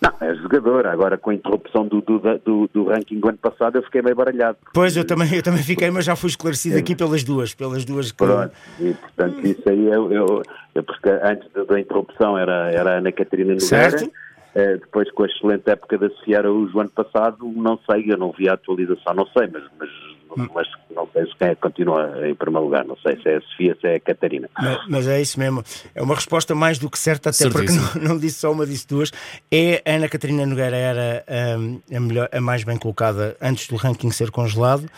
Não, 0.00 0.12
é 0.20 0.34
jogador. 0.34 0.86
Agora, 0.86 1.16
com 1.16 1.30
a 1.30 1.34
interrupção 1.34 1.86
do, 1.88 2.02
do, 2.02 2.18
do, 2.44 2.70
do 2.72 2.84
ranking 2.88 3.18
do 3.18 3.28
ano 3.28 3.38
passado, 3.38 3.76
eu 3.76 3.82
fiquei 3.84 4.02
meio 4.02 4.14
baralhado. 4.14 4.58
Pois, 4.74 4.94
eu 4.96 5.04
também, 5.04 5.32
eu 5.34 5.42
também 5.42 5.62
fiquei, 5.62 5.90
mas 5.90 6.04
já 6.04 6.14
fui 6.14 6.28
esclarecido 6.28 6.76
aqui 6.78 6.94
pelas 6.94 7.24
duas. 7.24 7.54
Pelas 7.54 7.84
duas 7.84 8.12
que. 8.12 8.18
Pronto, 8.18 8.52
e 8.78 8.92
portanto 8.92 9.46
isso 9.46 9.62
aí 9.66 9.86
eu, 9.86 10.12
eu, 10.12 10.42
eu 10.74 10.82
porque 10.82 11.08
antes 11.08 11.48
da, 11.66 11.80
interrupção 11.80 12.36
era, 12.36 12.70
era 12.70 12.90
a 12.94 12.98
Ana 12.98 13.12
Catarina 13.12 13.54
Nogueira, 13.54 13.90
Certo. 13.98 14.12
eh, 14.54 14.76
depois 14.76 15.10
com 15.12 15.22
a 15.22 15.26
excelente 15.26 15.70
época 15.70 15.96
da 15.96 16.10
Sofia 16.10 16.38
Araújo 16.38 16.78
ano 16.78 16.90
passado, 16.90 17.50
não 17.56 17.78
sei, 17.90 18.04
eu 18.12 18.18
não 18.18 18.30
vi 18.30 18.48
a 18.48 18.54
atualização, 18.54 19.14
não 19.14 19.26
sei, 19.28 19.48
mas, 19.50 19.62
mas, 19.80 19.88
mas 20.36 20.68
não 20.94 21.08
sei 21.12 21.26
se 21.26 21.36
quem 21.36 21.48
é 21.48 21.54
que 21.54 21.60
continua 21.60 22.28
em 22.28 22.34
primeiro 22.34 22.66
lugar, 22.66 22.84
não 22.84 22.96
sei 22.96 23.20
se 23.20 23.28
é 23.28 23.36
a 23.36 23.40
Sofia, 23.40 23.76
se 23.80 23.86
é 23.86 23.94
a 23.96 24.00
Catarina. 24.00 24.48
Mas, 24.58 24.88
mas 24.88 25.08
é 25.08 25.20
isso 25.20 25.38
mesmo. 25.38 25.62
É 25.94 26.02
uma 26.02 26.14
resposta 26.14 26.54
mais 26.54 26.78
do 26.78 26.90
que 26.90 26.98
certa, 26.98 27.30
até 27.30 27.48
porque 27.50 27.68
Certíssimo. 27.68 28.02
não, 28.02 28.14
não 28.14 28.18
disse 28.18 28.40
só 28.40 28.52
uma, 28.52 28.66
disse 28.66 28.86
duas. 28.86 29.10
É 29.50 29.82
a 29.86 29.96
Ana 29.96 30.08
Catarina 30.08 30.46
Nogueira 30.46 30.76
era 30.76 31.24
hum, 31.58 31.80
a, 31.94 32.00
melhor, 32.00 32.28
a 32.32 32.40
mais 32.40 32.64
bem 32.64 32.76
colocada 32.76 33.36
antes 33.40 33.68
do 33.68 33.76
ranking 33.76 34.10
ser 34.10 34.30
congelado. 34.30 34.88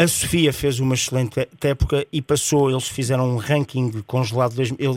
A 0.00 0.08
Sofia 0.08 0.50
fez 0.50 0.80
uma 0.80 0.94
excelente 0.94 1.46
época 1.62 2.06
e 2.10 2.22
passou, 2.22 2.70
eles 2.70 2.88
fizeram 2.88 3.28
um 3.28 3.36
ranking 3.36 3.92
congelado, 4.06 4.54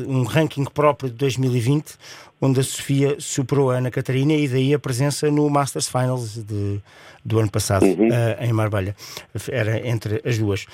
um 0.08 0.24
ranking 0.24 0.64
próprio 0.64 1.10
de 1.10 1.18
2020, 1.18 1.96
onde 2.40 2.62
a 2.62 2.64
Sofia 2.64 3.18
superou 3.20 3.70
a 3.70 3.80
Ana 3.80 3.92
Catarina 3.92 4.32
e 4.34 4.48
daí 4.48 4.74
a 4.74 4.80
presença 4.80 5.30
no 5.30 5.50
Masters 5.50 5.90
Finals 5.90 6.36
de, 6.46 6.80
do 7.26 7.38
ano 7.38 7.52
passado, 7.52 7.86
eh, 7.86 8.46
em 8.48 8.54
Marbella. 8.54 8.96
Era 9.52 9.86
entre 9.86 10.22
as 10.24 10.38
duas. 10.38 10.66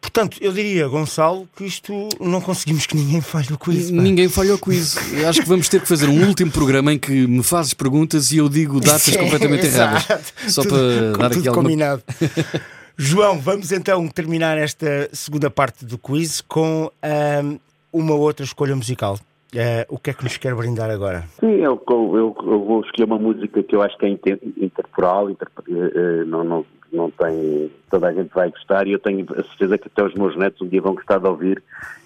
Portanto, 0.00 0.36
eu 0.40 0.52
diria, 0.52 0.88
Gonçalo, 0.88 1.48
que 1.56 1.64
isto 1.64 2.08
não 2.20 2.40
conseguimos 2.40 2.86
que 2.86 2.96
ninguém 2.96 3.20
falhe 3.20 3.52
o 3.52 3.58
quiz. 3.58 3.88
pá. 3.92 4.02
Ninguém 4.02 4.28
falha 4.28 4.56
o 4.56 4.58
quiz. 4.58 4.96
Acho 5.28 5.42
que 5.42 5.48
vamos 5.48 5.68
ter 5.68 5.80
que 5.80 5.86
fazer 5.86 6.08
um 6.08 6.26
último 6.26 6.50
programa 6.50 6.92
em 6.92 6.98
que 6.98 7.12
me 7.28 7.44
fazes 7.44 7.72
perguntas 7.72 8.32
e 8.32 8.38
eu 8.38 8.48
digo 8.48 8.80
datas 8.80 9.02
Sim, 9.14 9.18
completamente 9.18 9.64
exato. 9.64 10.04
erradas. 10.10 10.32
Só 10.48 10.62
Tudo- 10.62 10.74
para 11.16 11.28
dar 11.28 11.30
tudo 11.30 11.38
aqui 11.38 11.48
alguma. 11.48 12.02
João, 12.96 13.38
vamos 13.38 13.72
então 13.72 14.06
terminar 14.08 14.56
esta 14.56 15.08
segunda 15.12 15.50
parte 15.50 15.84
do 15.84 15.98
quiz 15.98 16.40
com 16.40 16.90
ahm, 17.02 17.58
uma 17.92 18.14
outra 18.14 18.44
escolha 18.44 18.74
musical. 18.74 19.18
Ah, 19.54 19.86
o 19.88 19.98
que 19.98 20.10
é 20.10 20.12
que 20.14 20.24
nos 20.24 20.36
quer 20.36 20.54
brindar 20.54 20.90
agora? 20.90 21.24
Sim, 21.40 21.46
eu, 21.62 21.80
eu, 21.88 22.36
eu 22.42 22.64
vou 22.64 22.80
escolher 22.82 23.04
uma 23.04 23.18
música 23.18 23.62
que 23.62 23.74
eu 23.76 23.82
acho 23.82 23.96
que 23.98 24.06
é 24.06 24.08
inter- 24.08 24.38
intertemporal, 24.56 25.30
inter- 25.30 25.48
eh, 25.68 26.24
não, 26.26 26.42
não, 26.44 26.66
não 26.92 27.10
tem. 27.10 27.70
toda 27.90 28.08
a 28.08 28.12
gente 28.12 28.30
vai 28.34 28.50
gostar 28.50 28.86
e 28.86 28.92
eu 28.92 28.98
tenho 28.98 29.24
a 29.30 29.42
certeza 29.44 29.78
que 29.78 29.88
até 29.88 30.02
os 30.02 30.14
meus 30.14 30.36
netos 30.36 30.60
um 30.62 30.68
dia 30.68 30.80
vão 30.82 30.94
gostar 30.94 31.18
de 31.18 31.26
ouvir, 31.26 31.62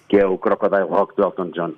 que 0.07 0.17
é 0.17 0.25
o 0.25 0.37
Crocodile 0.37 0.83
Rock 0.87 1.15
do 1.15 1.23
Elton 1.23 1.49
John. 1.51 1.73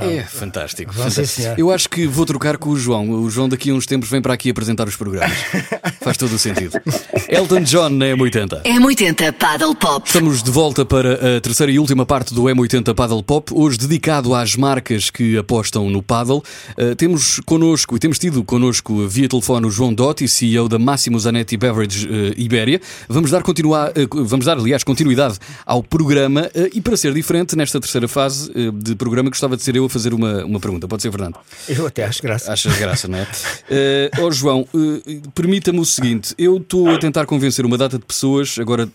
É 0.00 0.22
fantástico. 0.22 0.92
Fantástico. 0.92 1.54
Eu 1.58 1.70
acho 1.70 1.88
que 1.88 2.06
vou 2.06 2.24
trocar 2.24 2.56
com 2.56 2.70
o 2.70 2.78
João. 2.78 3.10
O 3.10 3.30
João 3.30 3.48
daqui 3.48 3.70
a 3.70 3.74
uns 3.74 3.84
tempos 3.84 4.08
vem 4.08 4.22
para 4.22 4.32
aqui 4.32 4.50
apresentar 4.50 4.86
os 4.88 4.96
programas. 4.96 5.36
Faz 6.00 6.16
todo 6.16 6.32
o 6.32 6.38
sentido. 6.38 6.80
Elton 7.28 7.60
John 7.62 7.90
na 7.90 8.06
M80. 8.06 8.62
M80 8.62 9.32
Paddle 9.32 9.74
Pop. 9.74 10.06
Estamos 10.06 10.42
de 10.42 10.50
volta 10.50 10.84
para 10.84 11.36
a 11.36 11.40
terceira 11.40 11.70
e 11.70 11.78
última 11.78 12.06
parte 12.06 12.32
do 12.34 12.42
M80 12.44 12.94
Paddle 12.94 13.22
Pop, 13.22 13.52
hoje 13.54 13.78
dedicado 13.78 14.34
às 14.34 14.56
marcas 14.56 15.10
que 15.10 15.36
apostam 15.36 15.90
no 15.90 16.02
paddle. 16.02 16.42
Uh, 16.78 16.94
temos 16.96 17.40
connosco 17.44 17.96
e 17.96 17.98
temos 17.98 18.18
tido 18.18 18.42
connosco 18.44 19.06
via 19.06 19.28
telefone 19.28 19.66
o 19.66 19.70
João 19.70 19.92
Dotti, 19.92 20.26
CEO 20.28 20.68
da 20.68 20.78
Máximo 20.78 21.18
Zanetti 21.18 21.56
Beverage 21.56 22.06
uh, 22.06 22.34
Ibéria. 22.36 22.80
Vamos 23.08 23.30
dar, 23.30 23.42
continuar, 23.42 23.90
uh, 23.90 24.24
vamos 24.24 24.46
dar, 24.46 24.58
aliás, 24.58 24.84
continuidade 24.84 25.38
ao 25.66 25.82
programa 25.82 26.50
uh, 26.54 26.68
e 26.72 26.80
para 26.80 26.96
ser 26.96 27.12
diferente, 27.12 27.56
nesta 27.56 27.80
terceira 27.80 28.08
fase 28.08 28.50
uh, 28.50 28.72
de 28.72 28.94
programa, 28.94 29.28
gostava 29.28 29.51
de 29.56 29.62
ser 29.62 29.76
eu 29.76 29.84
a 29.84 29.90
fazer 29.90 30.14
uma, 30.14 30.44
uma 30.44 30.60
pergunta. 30.60 30.86
Pode 30.88 31.02
ser, 31.02 31.10
Fernando? 31.10 31.36
Eu 31.68 31.86
até 31.86 32.04
acho 32.04 32.22
graça. 32.22 32.52
Achas 32.52 32.76
graça, 32.78 33.08
não 33.08 33.18
é? 33.18 33.22
Uh, 33.22 34.24
oh, 34.24 34.30
João, 34.30 34.66
uh, 34.74 35.30
permita-me 35.34 35.78
o 35.78 35.84
seguinte: 35.84 36.34
eu 36.38 36.56
estou 36.56 36.90
a 36.90 36.98
tentar 36.98 37.26
convencer 37.26 37.64
uma 37.64 37.78
data 37.78 37.98
de 37.98 38.04
pessoas, 38.04 38.58
agora, 38.58 38.88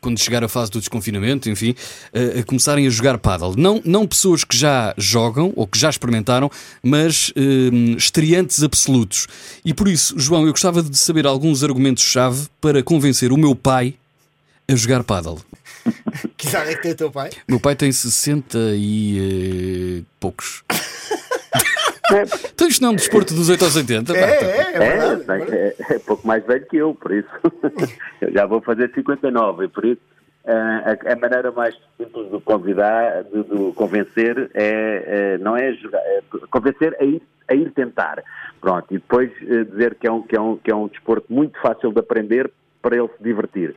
quando 0.00 0.18
chegar 0.18 0.42
a 0.44 0.48
fase 0.48 0.70
do 0.70 0.78
desconfinamento, 0.78 1.48
enfim, 1.48 1.70
uh, 2.14 2.40
a 2.40 2.42
começarem 2.42 2.86
a 2.86 2.90
jogar 2.90 3.18
paddle. 3.18 3.54
Não, 3.56 3.80
não 3.84 4.06
pessoas 4.06 4.44
que 4.44 4.56
já 4.56 4.94
jogam 4.96 5.52
ou 5.56 5.66
que 5.66 5.78
já 5.78 5.90
experimentaram, 5.90 6.50
mas 6.82 7.32
hum, 7.36 7.94
estreantes 7.96 8.62
absolutos. 8.62 9.26
E 9.64 9.72
por 9.72 9.88
isso, 9.88 10.18
João, 10.18 10.46
eu 10.46 10.52
gostava 10.52 10.82
de 10.82 10.96
saber 10.96 11.26
alguns 11.26 11.62
argumentos-chave 11.62 12.46
para 12.60 12.82
convencer 12.82 13.32
o 13.32 13.36
meu 13.36 13.54
pai 13.54 13.94
a 14.72 14.76
jogar 14.76 15.02
paddle. 15.04 15.38
Que 16.36 16.48
idade 16.48 16.70
é 16.70 16.74
que 16.74 16.82
tem 16.82 16.92
o 16.92 16.96
teu 16.96 17.10
pai? 17.10 17.30
Meu 17.48 17.58
pai 17.60 17.74
tem 17.76 17.90
60 17.90 18.58
e 18.74 20.00
eh, 20.00 20.04
poucos. 20.20 20.62
então 22.52 22.68
isto 22.68 22.82
não 22.82 22.90
é 22.90 22.92
um 22.92 22.96
desporto 22.96 23.34
dos 23.34 23.48
8 23.48 23.64
aos 23.64 23.76
80? 23.76 24.12
pá, 24.12 24.18
É, 24.18 24.36
tá. 24.36 24.46
é, 24.46 24.50
é 24.60 24.86
É, 24.86 24.98
verdade. 25.16 25.54
é, 25.54 25.76
é 25.94 25.98
pouco 26.00 26.26
mais 26.26 26.44
velho 26.44 26.66
que 26.66 26.76
eu, 26.76 26.94
por 26.94 27.12
isso. 27.12 27.28
eu 28.20 28.32
já 28.32 28.46
vou 28.46 28.60
fazer 28.60 28.90
59 28.94 29.64
e 29.64 29.68
por 29.68 29.84
isso 29.84 30.00
ah, 30.46 30.96
a, 31.08 31.12
a 31.12 31.16
maneira 31.16 31.52
mais 31.52 31.74
simples 31.96 32.30
de 32.30 32.40
convidar, 32.40 33.22
de, 33.24 33.42
de 33.44 33.72
convencer, 33.74 34.50
é, 34.54 35.34
é- 35.34 35.38
não 35.38 35.56
é 35.56 35.72
jogar, 35.74 36.00
é 36.00 36.22
convencer 36.50 36.96
a 37.00 37.04
ir, 37.04 37.22
a 37.48 37.54
ir 37.54 37.70
tentar. 37.72 38.22
Pronto, 38.60 38.86
e 38.90 38.94
depois 38.94 39.30
eh, 39.42 39.64
dizer 39.64 39.94
que 39.96 40.06
é, 40.06 40.12
um, 40.12 40.22
que, 40.22 40.36
é 40.36 40.40
um, 40.40 40.56
que 40.56 40.70
é 40.70 40.74
um 40.74 40.88
desporto 40.88 41.26
muito 41.32 41.58
fácil 41.60 41.92
de 41.92 42.00
aprender 42.00 42.50
para 42.80 42.96
ele 42.96 43.08
se 43.16 43.22
divertir. 43.22 43.74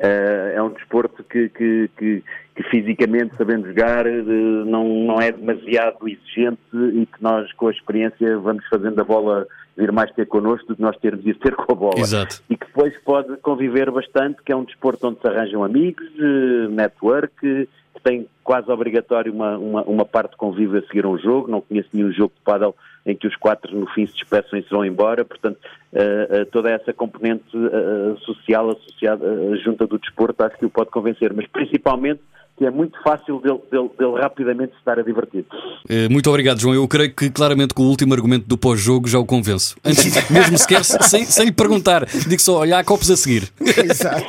Eh, 0.00 0.52
é 0.54 0.62
um 0.62 0.70
desporto 0.70 1.24
que, 1.24 1.48
que, 1.48 1.90
que, 1.96 2.22
que 2.54 2.62
fisicamente, 2.70 3.36
sabendo 3.36 3.66
jogar, 3.66 4.06
eh, 4.06 4.22
não, 4.64 4.84
não 4.84 5.20
é 5.20 5.32
demasiado 5.32 6.08
exigente 6.08 6.60
e 6.72 7.04
que 7.04 7.20
nós, 7.20 7.52
com 7.54 7.66
a 7.66 7.72
experiência, 7.72 8.38
vamos 8.38 8.64
fazendo 8.68 9.00
a 9.00 9.04
bola 9.04 9.46
vir 9.76 9.90
mais 9.90 10.10
ter 10.12 10.26
connosco 10.26 10.68
do 10.68 10.76
que 10.76 10.82
nós 10.82 10.96
termos 10.98 11.24
de 11.24 11.30
ir 11.30 11.38
ter 11.38 11.54
com 11.54 11.72
a 11.72 11.74
bola. 11.74 11.98
Exato. 11.98 12.42
E 12.48 12.56
que 12.56 12.66
depois 12.66 12.92
pode 13.04 13.36
conviver 13.38 13.90
bastante, 13.90 14.42
que 14.44 14.52
é 14.52 14.56
um 14.56 14.64
desporto 14.64 15.08
onde 15.08 15.20
se 15.20 15.26
arranjam 15.26 15.64
amigos, 15.64 16.06
eh, 16.18 16.68
network, 16.68 17.34
que 17.40 18.02
tem 18.02 18.28
quase 18.44 18.70
obrigatório 18.70 19.32
uma, 19.32 19.58
uma, 19.58 19.82
uma 19.82 20.04
parte 20.04 20.30
de 20.30 20.36
convívio 20.36 20.78
a 20.78 20.82
seguir 20.82 21.06
um 21.06 21.18
jogo. 21.18 21.50
Não 21.50 21.60
conheço 21.60 21.88
nenhum 21.92 22.12
jogo 22.12 22.32
de 22.36 22.42
paddle 22.44 22.74
em 23.08 23.16
que 23.16 23.26
os 23.26 23.36
quatro 23.36 23.74
no 23.74 23.86
fim 23.88 24.06
se 24.06 24.12
despeçam 24.12 24.58
e 24.58 24.62
se 24.62 24.70
vão 24.70 24.84
embora. 24.84 25.24
Portanto, 25.24 25.58
eh, 25.92 26.28
eh, 26.30 26.44
toda 26.44 26.70
essa 26.70 26.92
componente 26.92 27.44
eh, 27.56 28.16
social 28.20 28.70
associada 28.70 29.56
junta 29.64 29.86
do 29.86 29.98
desporto 29.98 30.44
acho 30.44 30.58
que 30.58 30.66
o 30.66 30.70
pode 30.70 30.90
convencer. 30.90 31.32
Mas 31.32 31.46
principalmente 31.46 32.20
que 32.58 32.66
é 32.66 32.70
muito 32.70 33.00
fácil 33.02 33.40
dele, 33.40 33.60
dele, 33.70 33.88
dele 33.96 34.20
rapidamente 34.20 34.72
se 34.72 34.78
estar 34.78 34.98
a 34.98 35.02
divertir. 35.02 35.46
Eh, 35.88 36.08
Muito 36.08 36.28
obrigado, 36.28 36.60
João. 36.60 36.74
Eu 36.74 36.88
creio 36.88 37.14
que 37.14 37.30
claramente 37.30 37.72
com 37.72 37.84
o 37.84 37.86
último 37.88 38.12
argumento 38.12 38.46
do 38.48 38.58
pós-jogo 38.58 39.08
já 39.08 39.18
o 39.18 39.24
convenço. 39.24 39.76
Antes, 39.84 40.04
mesmo 40.28 40.58
sequer 40.58 40.84
sem, 40.84 41.24
sem 41.24 41.46
lhe 41.46 41.52
perguntar, 41.52 42.04
digo 42.06 42.42
só: 42.42 42.58
olha, 42.58 42.78
há 42.78 42.84
copos 42.84 43.10
a 43.10 43.16
seguir. 43.16 43.48
Exato. 43.62 44.26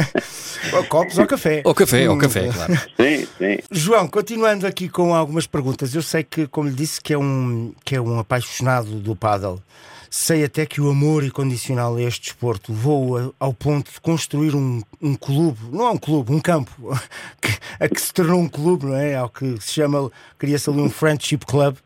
ou 0.72 0.84
copos 0.84 1.18
ou 1.18 1.26
café. 1.26 1.62
Ao 1.64 1.74
café, 1.74 2.06
ao 2.06 2.16
café, 2.16 2.48
claro. 2.48 2.72
Sim, 2.96 3.26
sim. 3.38 3.58
João, 3.70 4.08
continuando 4.08 4.66
aqui 4.66 4.88
com 4.88 5.14
algumas 5.14 5.46
perguntas, 5.46 5.94
eu 5.94 6.02
sei 6.02 6.24
que, 6.24 6.46
como 6.46 6.68
lhe 6.68 6.74
disse, 6.74 7.00
que 7.00 7.12
é 7.12 7.18
um, 7.18 7.72
que 7.84 7.94
é 7.94 8.00
um 8.00 8.18
apaixonado 8.18 8.88
do 8.94 9.14
paddle. 9.14 9.60
Sei 10.14 10.44
até 10.44 10.66
que 10.66 10.78
o 10.78 10.90
amor 10.90 11.24
incondicional 11.24 11.96
a 11.96 12.02
este 12.02 12.24
desporto 12.24 12.70
levou 12.70 13.34
ao 13.40 13.54
ponto 13.54 13.90
de 13.90 13.98
construir 13.98 14.54
um, 14.54 14.82
um 15.00 15.14
clube, 15.14 15.58
não 15.72 15.86
é 15.86 15.90
um 15.90 15.96
clube, 15.96 16.34
um 16.34 16.38
campo, 16.38 16.70
que, 17.40 17.48
a 17.80 17.88
que 17.88 17.98
se 17.98 18.12
tornou 18.12 18.38
um 18.38 18.46
clube, 18.46 18.84
não 18.84 18.94
é? 18.94 19.16
Ao 19.16 19.30
que 19.30 19.58
se 19.58 19.72
chama, 19.72 20.12
cria-se 20.38 20.68
ali 20.68 20.82
um 20.82 20.90
Friendship 20.90 21.38
Club. 21.46 21.76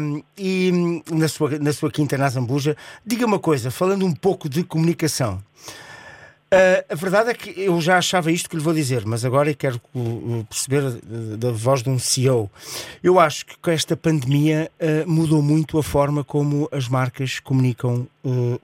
Um, 0.00 0.22
e 0.38 1.02
na 1.10 1.26
sua, 1.26 1.58
na 1.58 1.72
sua 1.72 1.90
quinta 1.90 2.16
na 2.16 2.28
Zambuja, 2.28 2.76
diga 3.04 3.26
uma 3.26 3.40
coisa, 3.40 3.72
falando 3.72 4.06
um 4.06 4.14
pouco 4.14 4.48
de 4.48 4.62
comunicação. 4.62 5.42
Uh, 6.56 6.84
a 6.88 6.94
verdade 6.94 7.30
é 7.30 7.34
que 7.34 7.60
eu 7.60 7.80
já 7.80 7.98
achava 7.98 8.32
isto 8.32 8.48
que 8.48 8.56
lhe 8.56 8.62
vou 8.62 8.72
dizer, 8.72 9.04
mas 9.04 9.24
agora 9.24 9.52
quero 9.52 9.80
perceber 10.48 10.82
uh, 10.84 11.36
da 11.36 11.52
voz 11.52 11.82
de 11.82 11.90
um 11.90 11.98
CEO. 11.98 12.50
Eu 13.02 13.20
acho 13.20 13.44
que 13.46 13.58
com 13.58 13.70
esta 13.70 13.96
pandemia 13.96 14.70
mudou 15.06 15.42
muito 15.42 15.78
a 15.78 15.82
forma 15.82 16.24
como 16.24 16.68
as 16.72 16.88
marcas 16.88 17.38
comunicam 17.40 18.06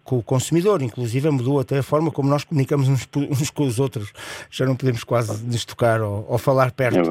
com 0.03 0.19
o 0.19 0.23
consumidor, 0.23 0.83
inclusive 0.83 1.31
mudou 1.31 1.61
até 1.61 1.79
a 1.79 1.83
forma 1.83 2.11
como 2.11 2.29
nós 2.29 2.43
comunicamos 2.45 2.89
uns, 2.89 3.09
uns 3.31 3.51
com 3.51 3.65
os 3.65 3.79
outros. 3.79 4.13
Já 4.51 4.67
não 4.67 4.75
podemos 4.75 5.05
quase 5.05 5.45
nos 5.45 5.65
tocar 5.65 6.01
ou, 6.01 6.27
ou 6.29 6.39
falar 6.39 6.73
perto. 6.73 6.99
É 6.99 7.03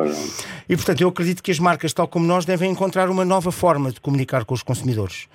e 0.68 0.76
portanto, 0.76 1.02
eu 1.02 1.10
acredito 1.10 1.42
que 1.42 1.52
as 1.52 1.60
marcas, 1.60 1.94
tal 1.94 2.08
como 2.08 2.26
nós, 2.26 2.46
devem 2.46 2.72
encontrar 2.72 3.10
uma 3.10 3.24
nova 3.24 3.52
forma 3.52 3.92
de 3.92 4.02
comunicar 4.02 4.44
com 4.46 4.54
os 4.54 4.64
consumidores. 4.64 5.28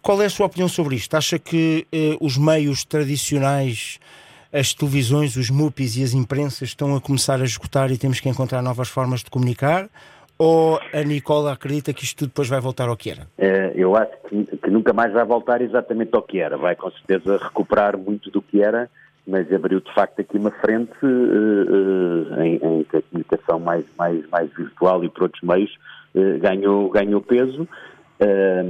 Qual 0.00 0.20
é 0.22 0.26
a 0.26 0.30
sua 0.30 0.46
opinião 0.46 0.68
sobre 0.68 0.96
isto? 0.96 1.14
Acha 1.14 1.38
que 1.38 1.86
os 2.20 2.38
meios 2.38 2.84
tradicionais 2.84 3.98
as 4.54 4.72
televisões, 4.72 5.34
os 5.34 5.50
MUPIs 5.50 5.96
e 5.96 6.04
as 6.04 6.14
imprensas 6.14 6.68
estão 6.68 6.94
a 6.94 7.00
começar 7.00 7.40
a 7.40 7.44
esgotar 7.44 7.90
e 7.90 7.98
temos 7.98 8.20
que 8.20 8.28
encontrar 8.28 8.62
novas 8.62 8.88
formas 8.88 9.24
de 9.24 9.28
comunicar? 9.28 9.88
Ou 10.38 10.78
a 10.92 11.02
Nicola 11.02 11.52
acredita 11.52 11.92
que 11.92 12.04
isto 12.04 12.18
tudo 12.18 12.28
depois 12.28 12.48
vai 12.48 12.60
voltar 12.60 12.88
ao 12.88 12.96
que 12.96 13.10
era? 13.10 13.26
É, 13.36 13.72
eu 13.74 13.96
acho 13.96 14.12
que, 14.28 14.44
que, 14.56 14.70
nunca 14.70 14.92
mais 14.92 15.12
vai 15.12 15.24
voltar 15.24 15.60
exatamente 15.60 16.14
ao 16.14 16.22
que 16.22 16.38
era. 16.38 16.56
Vai 16.56 16.76
com 16.76 16.88
certeza 16.92 17.36
recuperar 17.36 17.98
muito 17.98 18.30
do 18.30 18.40
que 18.40 18.62
era, 18.62 18.88
mas 19.26 19.52
abriu 19.52 19.80
de 19.80 19.92
facto 19.92 20.20
aqui 20.20 20.38
uma 20.38 20.52
frente 20.52 20.92
uh, 21.02 22.36
uh, 22.36 22.42
em, 22.42 22.84
que 22.84 22.96
a 22.96 23.02
comunicação 23.02 23.58
mais, 23.58 23.84
mais, 23.98 24.24
mais 24.28 24.52
virtual 24.54 25.02
e 25.02 25.08
por 25.08 25.24
outros 25.24 25.42
meios 25.42 25.70
uh, 26.14 26.38
ganhou, 26.38 26.88
ganhou 26.90 27.20
peso. 27.20 27.68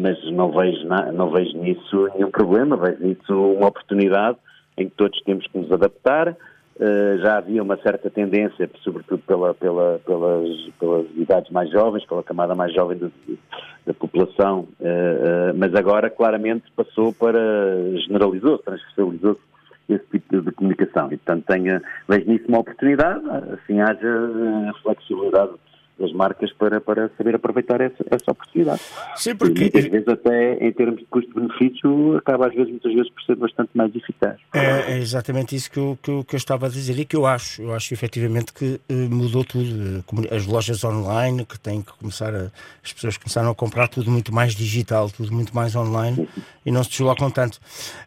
mas 0.01 0.17
não 0.33 0.51
vejo, 0.51 0.87
na, 0.87 1.13
não 1.13 1.31
vejo 1.31 1.59
nisso 1.59 2.09
nenhum 2.15 2.31
problema, 2.31 2.77
vejo 2.77 3.03
nisso 3.03 3.53
uma 3.53 3.69
oportunidade 3.69 4.39
em 4.77 4.89
que 4.89 4.95
todos 4.97 5.21
temos 5.23 5.47
que 5.47 5.59
nos 5.59 5.71
adaptar. 5.71 6.37
Uh, 6.77 7.19
já 7.19 7.39
havia 7.39 7.63
uma 7.63 7.77
certa 7.77 8.11
tendência, 8.11 8.69
sobretudo 8.83 9.23
pela, 9.25 9.55
pela, 9.55 10.01
pelas, 10.05 10.49
pelas 10.81 11.07
idades 11.15 11.51
mais 11.53 11.71
jovens, 11.71 12.05
pela 12.05 12.23
camada 12.23 12.55
mais 12.55 12.75
jovem 12.75 12.99
da 13.87 13.95
população, 13.95 14.67
uh, 14.81 14.85
uh, 14.85 15.55
mas 15.57 15.73
agora 15.75 16.11
claramente 16.11 16.65
passou 16.75 17.13
para, 17.13 17.39
generalizou-se, 18.07 18.65
transversalizou-se 18.65 19.41
esse 19.89 20.05
tipo 20.11 20.41
de, 20.41 20.51
comunicação. 20.51 21.07
E, 21.13 21.17
portanto, 21.17 21.45
tenho, 21.47 21.81
vejo 22.09 22.29
nisso 22.29 22.45
uma 22.49 22.59
oportunidade, 22.59 23.23
assim 23.53 23.81
haja 23.81 24.73
flexibilidade 24.83 25.53
das 25.99 26.13
marcas 26.13 26.53
para, 26.53 26.81
para 26.81 27.11
saber 27.17 27.37
aproveitar 27.37 27.81
essa, 27.81 28.05
essa 28.11 28.31
oportunidade. 28.31 28.81
Sim, 29.17 29.37
porque... 29.37 29.59
E 29.59 29.61
muitas 29.63 29.85
vezes 29.85 30.09
até 30.09 30.55
em 30.55 30.73
termos 30.73 31.01
de 31.01 31.07
custo-benefício 31.07 32.17
acaba 32.17 32.49
às 32.49 32.55
vezes, 32.55 32.71
muitas 32.71 32.93
vezes 32.93 33.11
por 33.11 33.23
ser 33.23 33.37
bastante 33.37 33.71
mais 33.75 33.95
eficaz. 33.95 34.37
É, 34.53 34.93
é 34.93 34.99
exatamente 34.99 35.55
isso 35.55 35.71
que 35.71 35.79
eu, 35.79 35.99
que, 36.03 36.11
eu, 36.11 36.25
que 36.25 36.35
eu 36.35 36.39
estava 36.39 36.67
a 36.67 36.69
dizer 36.69 36.99
e 36.99 37.05
que 37.05 37.17
eu 37.17 37.27
acho. 37.27 37.63
Eu 37.63 37.73
acho 37.73 37.95
efetivamente 37.95 38.53
que 38.53 38.81
uh, 38.91 38.95
mudou 39.11 39.45
tudo. 39.45 40.05
As 40.31 40.47
lojas 40.47 40.83
online 40.83 41.45
que 41.45 41.59
têm 41.59 41.81
que 41.81 41.93
começar 41.93 42.35
a... 42.35 42.51
As 42.83 42.93
pessoas 42.93 43.17
começaram 43.17 43.51
a 43.51 43.55
comprar 43.55 43.89
tudo 43.89 44.11
muito 44.11 44.35
mais 44.35 44.55
digital, 44.55 45.09
tudo 45.11 45.33
muito 45.33 45.55
mais 45.55 45.77
online 45.77 46.29
e 46.67 46.71
não 46.73 46.83
se 46.83 46.91
deslocam 46.91 47.31
tanto. 47.31 47.61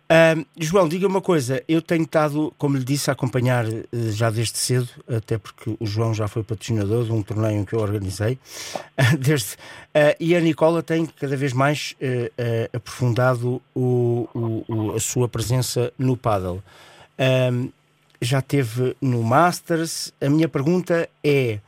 Uh, 0.09 0.45
João, 0.59 0.87
diga 0.87 1.07
uma 1.07 1.21
coisa. 1.21 1.63
Eu 1.67 1.81
tenho 1.81 2.03
estado, 2.03 2.53
como 2.57 2.77
lhe 2.77 2.83
disse, 2.83 3.09
a 3.09 3.13
acompanhar 3.13 3.65
uh, 3.65 3.87
já 4.11 4.29
desde 4.29 4.57
cedo, 4.57 4.89
até 5.07 5.37
porque 5.37 5.75
o 5.79 5.85
João 5.85 6.13
já 6.13 6.27
foi 6.27 6.43
patrocinador 6.43 7.05
de 7.05 7.11
um 7.11 7.21
torneio 7.21 7.59
em 7.61 7.65
que 7.65 7.76
eu 7.77 7.83
organizei, 7.83 8.37
desde, 9.19 9.53
uh, 9.53 10.15
e 10.19 10.35
a 10.35 10.39
Nicola 10.39 10.83
tem 10.83 11.05
cada 11.05 11.35
vez 11.35 11.53
mais 11.53 11.95
uh, 12.01 12.05
uh, 12.05 12.77
aprofundado 12.77 13.61
o, 13.75 14.27
o, 14.33 14.93
a 14.95 14.99
sua 14.99 15.27
presença 15.27 15.91
no 15.97 16.17
paddle. 16.17 16.61
Um, 17.19 17.69
já 18.21 18.41
teve 18.41 18.95
no 19.01 19.21
Masters. 19.23 20.13
A 20.21 20.29
minha 20.29 20.47
pergunta 20.47 21.07
é: 21.23 21.59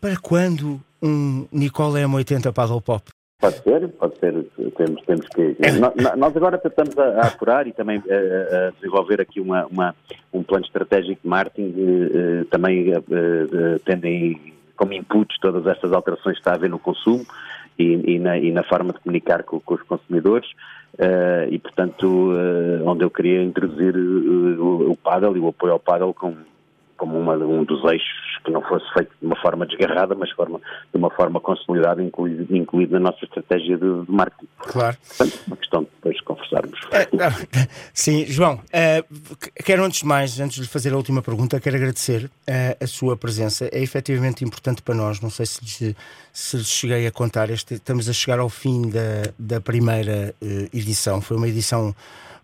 para 0.00 0.16
quando 0.16 0.80
um 1.02 1.46
Nicola 1.52 2.00
M80 2.00 2.52
Paddle 2.52 2.80
Pop? 2.80 3.10
Pode 3.40 3.62
ser, 3.62 3.88
pode 3.88 4.18
ser. 4.18 4.46
Temos, 4.76 5.02
temos 5.04 5.28
que. 5.28 5.56
Nós 6.16 6.36
agora 6.36 6.60
estamos 6.64 6.96
a, 6.96 7.26
apurar 7.26 7.66
e 7.66 7.72
também 7.72 7.98
a, 7.98 8.70
desenvolver 8.70 9.20
aqui 9.20 9.40
uma, 9.40 9.66
uma, 9.66 9.94
um 10.32 10.42
plano 10.42 10.64
estratégico 10.64 11.20
de 11.22 11.28
marketing, 11.28 11.74
também 12.50 12.92
tendem 13.84 14.52
como 14.82 14.94
inputs 14.94 15.38
todas 15.38 15.64
estas 15.64 15.92
alterações 15.92 16.34
que 16.34 16.40
está 16.40 16.50
a 16.50 16.54
haver 16.54 16.68
no 16.68 16.78
consumo 16.78 17.24
e, 17.78 18.14
e, 18.14 18.18
na, 18.18 18.36
e 18.36 18.50
na, 18.50 18.64
forma 18.64 18.92
de 18.92 18.98
comunicar 18.98 19.44
com, 19.44 19.60
com 19.60 19.74
os 19.74 19.82
consumidores 19.82 20.50
uh, 20.94 21.46
e, 21.48 21.56
portanto, 21.60 22.04
uh, 22.04 22.84
onde 22.84 23.04
eu 23.04 23.10
queria 23.10 23.44
introduzir 23.44 23.94
uh, 23.96 24.60
o, 24.60 24.90
o 24.90 24.96
paddle 24.96 25.36
e 25.36 25.40
o 25.40 25.46
apoio 25.46 25.74
ao 25.74 25.78
paddle 25.78 26.12
como, 26.12 26.36
como 27.02 27.18
uma, 27.18 27.34
um 27.34 27.64
dos 27.64 27.82
eixos 27.82 28.38
que 28.44 28.52
não 28.52 28.62
fosse 28.62 28.84
feito 28.92 29.10
de 29.20 29.26
uma 29.26 29.34
forma 29.40 29.66
desgarrada, 29.66 30.14
mas 30.14 30.30
forma, 30.30 30.60
de 30.92 30.96
uma 30.96 31.10
forma 31.10 31.40
consolidada, 31.40 32.00
incluído, 32.00 32.56
incluído 32.56 32.92
na 32.92 33.10
nossa 33.10 33.24
estratégia 33.24 33.76
de, 33.76 34.04
de 34.04 34.12
marketing. 34.12 34.46
Claro. 34.58 34.96
Portanto, 35.08 35.40
uma 35.48 35.56
questão 35.56 35.82
de 35.82 35.88
depois 35.96 36.20
conversarmos. 36.20 36.78
É, 36.92 37.08
sim, 37.92 38.24
João, 38.26 38.54
uh, 38.54 39.36
quero 39.64 39.82
antes 39.82 40.02
de 40.02 40.06
mais, 40.06 40.38
antes 40.38 40.54
de 40.54 40.60
lhe 40.60 40.68
fazer 40.68 40.92
a 40.92 40.96
última 40.96 41.20
pergunta, 41.22 41.58
quero 41.58 41.74
agradecer 41.74 42.26
uh, 42.26 42.30
a 42.80 42.86
sua 42.86 43.16
presença. 43.16 43.68
É 43.72 43.82
efetivamente 43.82 44.44
importante 44.44 44.80
para 44.80 44.94
nós, 44.94 45.20
não 45.20 45.30
sei 45.30 45.44
se 45.44 45.60
lhes, 45.60 45.96
se 46.32 46.56
lhes 46.56 46.68
cheguei 46.68 47.04
a 47.04 47.10
contar, 47.10 47.50
este, 47.50 47.74
estamos 47.74 48.08
a 48.08 48.12
chegar 48.12 48.38
ao 48.38 48.48
fim 48.48 48.88
da, 48.88 49.32
da 49.36 49.60
primeira 49.60 50.36
uh, 50.40 50.46
edição, 50.72 51.20
foi 51.20 51.36
uma 51.36 51.48
edição 51.48 51.92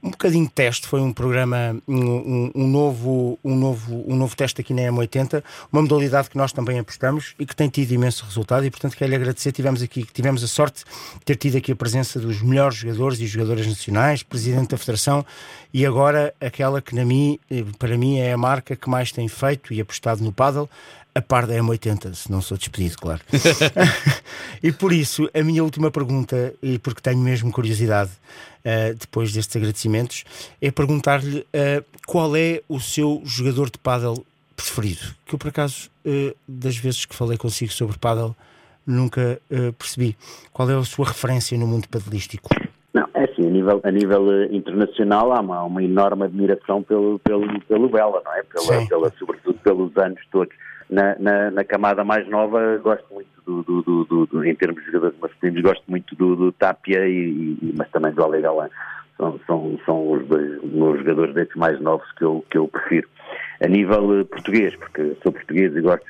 um 0.03 0.11
bocadinho 0.11 0.49
teste, 0.49 0.87
foi 0.87 1.01
um 1.01 1.13
programa, 1.13 1.77
um, 1.87 2.53
um, 2.55 2.69
novo, 2.69 3.39
um, 3.43 3.57
novo, 3.57 4.05
um 4.07 4.17
novo 4.17 4.37
teste 4.37 4.61
aqui 4.61 4.73
na 4.73 4.83
M80, 4.83 5.43
uma 5.73 5.83
modalidade 5.83 6.31
que 6.31 6.37
nós 6.37 6.53
também 6.53 6.79
apostamos 6.79 7.35
e 7.39 7.45
que 7.45 7.55
tem 7.55 7.69
tido 7.69 7.91
imenso 7.93 8.25
resultado 8.25 8.65
e 8.65 8.71
portanto 8.71 8.97
quero 8.97 9.11
lhe 9.11 9.17
agradecer, 9.17 9.51
tivemos 9.51 9.83
aqui, 9.83 10.07
tivemos 10.13 10.43
a 10.45 10.47
sorte 10.47 10.85
de 11.15 11.25
ter 11.25 11.37
tido 11.37 11.57
aqui 11.57 11.73
a 11.73 11.77
presença 11.77 12.21
dos 12.21 12.41
melhores 12.41 12.77
jogadores 12.79 13.19
e 13.21 13.27
jogadoras 13.27 13.67
nacionais, 13.67 14.23
Presidente 14.23 14.69
da 14.71 14.79
Federação 14.79 15.27
e 15.73 15.85
agora 15.85 16.35
aquela 16.41 16.81
que 16.81 16.95
na 16.95 17.05
mim, 17.05 17.39
para 17.79 17.97
mim 17.97 18.19
é 18.19 18.33
a 18.33 18.39
marca 18.39 18.75
que 18.75 18.89
mais 18.89 19.13
tem 19.13 19.29
feito 19.29 19.73
e 19.73 19.81
apostado 19.81 20.23
no 20.23 20.33
paddle, 20.33 20.69
a 21.15 21.23
par 21.23 21.47
da 21.47 21.55
M80, 21.55 22.15
se 22.15 22.31
não 22.31 22.41
sou 22.41 22.57
despedido, 22.57 22.97
claro. 22.97 23.21
e 24.63 24.71
por 24.71 24.93
isso, 24.93 25.29
a 25.35 25.43
minha 25.43 25.65
última 25.65 25.91
pergunta, 25.91 26.55
e 26.63 26.79
porque 26.79 27.01
tenho 27.01 27.19
mesmo 27.19 27.51
curiosidade, 27.51 28.11
uh, 28.65 28.95
depois 28.95 29.33
destes 29.33 29.57
agradecimentos, 29.57 30.25
é 30.61 30.71
perguntar-lhe 30.71 31.41
uh, 31.41 31.85
qual 32.07 32.37
é 32.37 32.63
o 32.69 32.79
seu 32.79 33.21
jogador 33.25 33.71
de 33.71 33.79
paddle 33.79 34.25
preferido. 34.55 35.15
Que 35.27 35.35
eu, 35.35 35.39
por 35.39 35.49
acaso, 35.49 35.91
uh, 36.07 36.37
das 36.47 36.77
vezes 36.77 37.05
que 37.05 37.15
falei 37.15 37.37
consigo 37.37 37.73
sobre 37.73 37.99
paddle, 37.99 38.35
nunca 38.87 39.39
percebi. 39.77 40.17
Qual 40.51 40.71
é 40.71 40.75
a 40.75 40.83
sua 40.83 41.09
referência 41.09 41.59
no 41.59 41.67
mundo 41.67 41.87
paddleístico? 41.89 42.49
Não, 42.95 43.07
é 43.13 43.25
assim, 43.25 43.47
a 43.47 43.51
nível, 43.69 43.81
a 43.85 43.91
nível 43.91 44.45
internacional 44.53 45.33
há 45.33 45.41
uma, 45.41 45.63
uma 45.65 45.83
enorme 45.83 46.25
admiração 46.25 46.83
pelo, 46.83 47.19
pelo, 47.21 47.61
pelo 47.63 47.89
Bela, 47.89 48.23
não 48.25 48.35
é? 48.35 48.43
Pela, 48.43 48.87
pela, 48.87 49.11
sobretudo 49.19 49.59
pelos 49.59 49.97
anos 49.97 50.21
todos 50.31 50.55
na, 50.91 51.17
na, 51.19 51.51
na, 51.51 51.65
camada 51.65 52.03
mais 52.03 52.27
nova 52.29 52.79
gosto 52.79 53.05
muito 53.13 53.29
do, 53.47 53.63
do, 53.63 54.05
do, 54.05 54.27
do, 54.27 54.45
em 54.45 54.55
termos 54.55 54.81
de 54.81 54.87
jogadores 54.87 55.19
masculinos, 55.21 55.63
gosto 55.63 55.85
muito 55.87 56.15
do, 56.17 56.53
Tapia, 56.53 57.07
e, 57.07 57.57
e, 57.61 57.75
mas 57.77 57.91
também 57.91 58.13
do 58.13 58.25
Ale 58.25 58.41
Galan. 58.41 58.69
São, 59.17 59.41
são, 59.47 59.79
são 59.85 60.13
os 60.13 60.27
dois 60.29 60.63
meus 60.63 60.99
jogadores 60.99 61.35
desses 61.35 61.55
mais 61.57 61.81
novos 61.81 62.11
que 62.13 62.25
eu, 62.25 62.45
que 62.49 62.57
eu 62.57 62.69
prefiro. 62.69 63.09
A 63.61 63.67
nível 63.67 64.21
eh, 64.21 64.25
português, 64.25 64.77
porque 64.77 65.17
sou 65.23 65.33
português 65.33 65.75
e 65.75 65.81
gosto, 65.81 66.07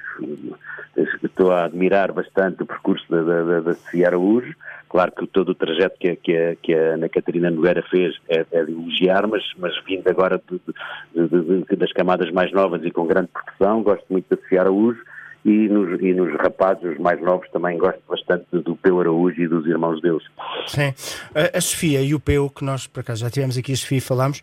estou 1.25 1.51
a 1.51 1.65
admirar 1.65 2.13
bastante 2.13 2.63
o 2.63 2.67
percurso 2.67 3.05
da, 3.09 3.23
da, 3.23 3.61
da 3.61 3.75
Sofia 3.75 4.09
Araújo, 4.09 4.55
Claro 4.89 5.13
que 5.13 5.27
todo 5.27 5.51
o 5.51 5.55
trajeto 5.55 5.97
que 5.99 6.09
a, 6.09 6.17
que 6.17 6.37
a, 6.37 6.57
que 6.57 6.75
a 6.75 6.95
Ana 6.95 7.09
Catarina 7.09 7.51
Nogueira 7.51 7.83
fez 7.91 8.17
é, 8.29 8.45
é 8.51 8.65
de 8.65 8.73
elogiar, 8.73 9.27
mas, 9.27 9.43
mas 9.59 9.73
vindo 9.85 10.09
agora 10.09 10.41
de, 10.51 10.61
de, 11.15 11.65
de, 11.65 11.77
das 11.77 11.93
camadas 11.93 12.31
mais 12.33 12.51
novas 12.53 12.83
e 12.85 12.91
com 12.91 13.07
grande 13.07 13.29
pressão, 13.29 13.83
gosto 13.83 14.05
muito 14.09 14.35
de 14.35 14.41
Sofia 14.43 14.63
Araújo 14.63 15.01
e 15.45 15.69
nos, 15.69 16.01
e 16.01 16.13
nos 16.15 16.35
rapazes, 16.37 16.99
mais 16.99 17.21
novos, 17.21 17.49
também 17.51 17.79
gosto 17.79 18.01
bastante 18.09 18.47
do 18.51 18.77
Peu 18.77 19.01
Araújo 19.01 19.41
e 19.41 19.49
dos 19.49 19.67
irmãos 19.67 20.01
deles. 20.01 20.23
Sim. 20.67 20.93
A, 21.35 21.59
a 21.59 21.61
Sofia 21.61 22.03
e 22.03 22.15
o 22.15 22.21
Peu, 22.21 22.51
que 22.51 22.65
nós 22.65 22.87
por 22.87 23.01
acaso 23.01 23.23
já 23.23 23.31
tivemos 23.31 23.57
aqui 23.57 23.73
a 23.73 23.77
Sofia 23.77 24.01
falámos, 24.01 24.43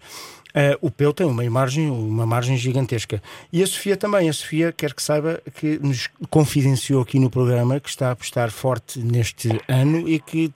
Uh, 0.55 0.77
o 0.79 0.89
Peu 0.89 1.11
tem 1.11 1.27
uma 1.27 1.43
margem, 1.49 1.91
uma 1.91 2.25
margem 2.25 2.55
gigantesca. 2.55 3.21
E 3.51 3.61
a 3.61 3.67
Sofia 3.67 3.97
também. 3.97 4.29
A 4.29 4.33
Sofia 4.33 4.71
quer 4.71 4.93
que 4.93 5.03
saiba 5.03 5.41
que 5.55 5.77
nos 5.79 6.07
confidenciou 6.29 7.01
aqui 7.01 7.19
no 7.19 7.29
programa 7.29 7.77
que 7.77 7.89
está 7.89 8.07
a 8.07 8.11
apostar 8.11 8.49
forte 8.49 8.99
neste 8.99 9.49
ano 9.67 10.07
e 10.07 10.17
que 10.17 10.53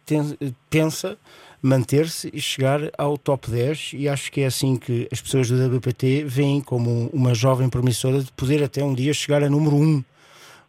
pensa 0.69 1.17
manter-se 1.61 2.29
e 2.33 2.39
chegar 2.39 2.89
ao 2.97 3.17
top 3.17 3.51
10 3.51 3.91
e 3.93 4.07
acho 4.07 4.31
que 4.31 4.41
é 4.41 4.45
assim 4.45 4.77
que 4.77 5.09
as 5.11 5.19
pessoas 5.19 5.49
do 5.49 5.75
WPT 5.75 6.23
veem 6.23 6.61
como 6.61 7.09
uma 7.11 7.33
jovem 7.33 7.67
promissora 7.67 8.21
de 8.21 8.31
poder 8.31 8.63
até 8.63 8.81
um 8.81 8.93
dia 8.93 9.13
chegar 9.13 9.43
a 9.43 9.49
número 9.49 9.75
1 9.75 10.03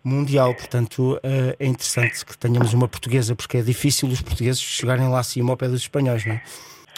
mundial, 0.02 0.54
portanto 0.54 1.20
eh, 1.22 1.54
é 1.60 1.66
interessante 1.66 2.24
que 2.24 2.36
tenhamos 2.36 2.72
uma 2.72 2.88
portuguesa 2.88 3.36
porque 3.36 3.58
é 3.58 3.62
difícil 3.62 4.08
os 4.08 4.20
portugueses 4.20 4.60
chegarem 4.60 5.08
lá 5.08 5.20
acima 5.20 5.52
ao 5.52 5.56
pé 5.56 5.68
dos 5.68 5.82
espanhóis, 5.82 6.24
não 6.26 6.34
é? 6.34 6.42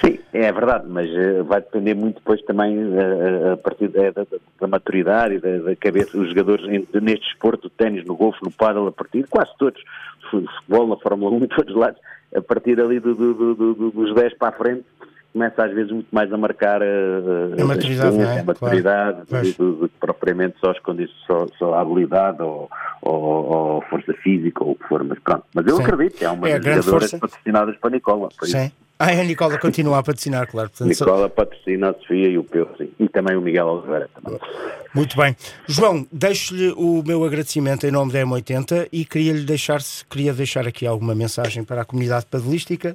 Sim, 0.05 0.19
é 0.33 0.51
verdade, 0.51 0.85
mas 0.89 1.09
uh, 1.11 1.45
vai 1.45 1.61
depender 1.61 1.95
muito 1.95 2.17
depois 2.17 2.43
também 2.43 2.77
uh, 2.77 3.53
a 3.53 3.57
partir 3.57 3.89
da, 3.89 4.11
da, 4.11 4.27
da 4.61 4.67
maturidade 4.67 5.35
e 5.35 5.39
da, 5.39 5.59
da, 5.59 5.77
cabeça 5.77 6.19
dos 6.19 6.29
jogadores 6.31 6.67
neste 6.67 7.27
desporto, 7.27 7.71
ténis, 7.71 8.05
no 8.05 8.17
golfe, 8.17 8.39
no 8.43 8.51
paddle, 8.51 8.89
a 8.89 8.93
partir 8.93 9.23
de 9.23 9.29
quase 9.29 9.51
todos, 9.59 9.81
futebol, 10.29 10.89
na 10.89 10.97
Fórmula 10.97 11.31
1 11.37 11.41
todos 11.49 11.75
os 11.75 11.81
lados, 11.81 12.01
a 12.35 12.41
partir 12.41 12.81
ali 12.81 12.99
do, 12.99 13.15
do, 13.15 13.55
do, 13.55 13.91
dos 13.91 14.15
10 14.15 14.35
para 14.39 14.49
a 14.49 14.53
frente, 14.53 14.85
começa 15.33 15.65
às 15.65 15.73
vezes 15.73 15.93
muito 15.93 16.09
mais 16.11 16.33
a 16.33 16.37
marcar 16.37 16.83
a, 16.83 17.63
a 17.63 17.65
maturidade, 17.65 18.21
a, 18.21 18.35
é? 18.35 18.41
a 18.41 18.45
maturidade 18.45 19.27
claro. 19.29 19.53
do, 19.57 19.73
do, 19.77 19.89
propriamente 20.01 20.57
só 20.61 20.73
as 20.73 20.79
condições, 20.81 21.17
só, 21.27 21.47
só 21.59 21.75
a 21.75 21.81
habilidade 21.81 22.43
ou, 22.43 22.69
ou, 23.01 23.23
ou, 23.23 23.83
força 23.83 24.13
física 24.15 24.63
ou 24.63 24.73
o 24.73 24.75
que 24.75 24.87
for, 24.89 25.03
mas 25.05 25.19
pronto. 25.21 25.45
Mas 25.55 25.67
eu 25.67 25.77
Sim. 25.77 25.83
acredito 25.85 26.19
que 26.19 26.25
é 26.25 26.31
uma 26.31 26.49
é 26.49 26.59
das 26.59 26.85
jogadoras 26.85 27.13
patrocinadas 27.13 27.77
para 27.77 27.91
Nicola. 27.91 28.29
Sim. 28.43 28.67
Isso. 28.67 28.82
Ah, 29.03 29.21
a 29.21 29.25
Nicola 29.25 29.59
continua 29.59 29.99
a 29.99 30.03
patrocinar, 30.03 30.47
claro. 30.47 30.71
Portanto, 30.71 30.89
Nicola 30.89 31.29
patrocina 31.29 31.91
a 31.91 31.95
Sofia 31.95 32.29
e 32.29 32.39
o 32.39 32.45
Peu, 32.45 32.69
sim. 32.79 32.89
E 33.01 33.09
também 33.09 33.37
o 33.37 33.41
Miguel 33.41 33.67
Oliveira. 33.67 34.09
Também. 34.15 34.39
Muito 34.95 35.17
bem. 35.17 35.35
João, 35.67 36.07
deixo-lhe 36.13 36.73
o 36.77 37.03
meu 37.05 37.25
agradecimento 37.25 37.85
em 37.85 37.91
nome 37.91 38.13
da 38.13 38.21
M80 38.21 38.89
e 38.93 39.05
queria-lhe 39.05 39.43
deixar, 39.43 39.81
queria 40.09 40.33
deixar 40.33 40.69
aqui 40.69 40.87
alguma 40.87 41.17
mensagem 41.17 41.65
para 41.65 41.83
a 41.83 41.85
comunidade 41.85 42.27
padelística. 42.27 42.95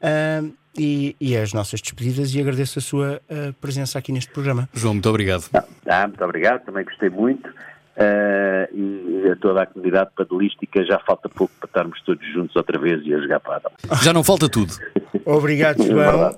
Uh, 0.00 0.50
e, 0.78 1.14
e, 1.20 1.36
as 1.36 1.52
nossas 1.52 1.80
despedidas 1.82 2.34
e 2.34 2.40
agradeço 2.40 2.78
a 2.78 2.82
sua 2.82 3.20
uh, 3.30 3.52
presença 3.60 3.98
aqui 3.98 4.12
neste 4.12 4.32
programa. 4.32 4.66
João, 4.72 4.94
muito 4.94 5.08
obrigado. 5.10 5.44
Ah, 5.86 6.06
muito 6.08 6.24
obrigado, 6.24 6.64
também 6.64 6.84
gostei 6.84 7.10
muito. 7.10 7.48
Uh, 7.96 8.76
e 8.76 9.30
a 9.30 9.36
toda 9.36 9.62
a 9.62 9.66
comunidade 9.66 10.10
padelística 10.16 10.84
já 10.84 10.98
falta 10.98 11.28
pouco 11.28 11.54
para 11.60 11.68
estarmos 11.68 12.02
todos 12.02 12.26
juntos 12.32 12.56
outra 12.56 12.78
vez 12.78 13.00
e 13.06 13.14
a 13.14 13.20
jogar 13.20 13.38
padel. 13.38 13.70
Já 14.02 14.12
não 14.12 14.24
falta 14.24 14.48
tudo. 14.48 14.74
Obrigado, 15.24 15.82
é 15.84 15.86
João. 15.86 16.36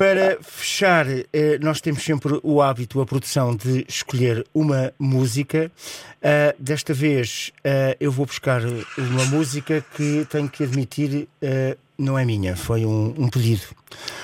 Para 0.00 0.38
fechar, 0.40 1.06
eh, 1.10 1.58
nós 1.60 1.82
temos 1.82 2.02
sempre 2.02 2.40
o 2.42 2.62
hábito, 2.62 3.02
a 3.02 3.04
produção 3.04 3.54
de 3.54 3.84
escolher 3.86 4.46
uma 4.54 4.94
música. 4.98 5.70
Uh, 6.22 6.56
desta 6.58 6.94
vez 6.94 7.52
uh, 7.58 7.94
eu 8.00 8.10
vou 8.10 8.24
buscar 8.24 8.62
uma 8.96 9.26
música 9.26 9.84
que 9.94 10.26
tenho 10.30 10.48
que 10.48 10.64
admitir 10.64 11.28
não 11.98 12.18
é 12.18 12.24
minha, 12.24 12.56
foi 12.56 12.86
um, 12.86 13.14
um 13.18 13.28
pedido. 13.28 13.60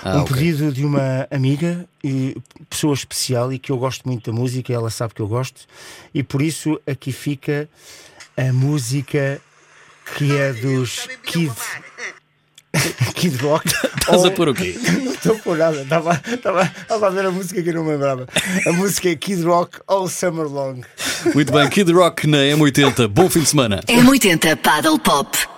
Ah, 0.03 0.17
um 0.17 0.21
okay. 0.23 0.35
pedido 0.35 0.73
de 0.73 0.83
uma 0.83 1.29
amiga, 1.31 1.87
e 2.03 2.35
pessoa 2.71 2.95
especial 2.95 3.53
e 3.53 3.59
que 3.59 3.71
eu 3.71 3.77
gosto 3.77 4.09
muito 4.09 4.33
da 4.33 4.35
música, 4.35 4.73
ela 4.73 4.89
sabe 4.89 5.13
que 5.13 5.21
eu 5.21 5.29
gosto, 5.29 5.67
e 6.15 6.23
por 6.23 6.41
isso 6.41 6.81
aqui 6.87 7.13
fica 7.13 7.69
a 8.35 8.51
música 8.51 9.43
que 10.17 10.35
é 10.35 10.55
dos 10.55 11.07
Kid. 11.25 11.53
Kid 13.15 13.37
Rock. 13.43 13.67
Estás 13.99 14.25
a 14.25 14.31
pôr 14.31 14.49
o 14.49 14.55
quê? 14.55 14.79
Não 15.03 15.13
estou 15.13 15.37
a 15.37 15.39
pôr 15.39 15.59
nada. 15.59 15.83
Estava, 15.83 16.21
estava, 16.27 16.63
estava 16.63 17.07
a 17.07 17.11
ver 17.11 17.27
a 17.27 17.31
música 17.31 17.63
que 17.63 17.71
eu 17.71 17.75
não 17.75 17.85
me 17.85 17.93
lembrava. 17.93 18.27
A 18.67 18.73
música 18.73 19.09
é 19.11 19.17
Kid 19.17 19.43
Rock 19.43 19.79
All 19.87 20.09
Summer 20.09 20.47
Long. 20.47 20.81
Muito 21.35 21.53
bem, 21.53 21.69
Kid 21.69 21.93
Rock 21.93 22.27
na 22.27 22.39
M80. 22.39 23.09
Bom 23.09 23.29
fim 23.29 23.41
de 23.41 23.47
semana. 23.47 23.81
M80 23.89 24.57
Paddle 24.57 24.99
Pop. 24.99 25.56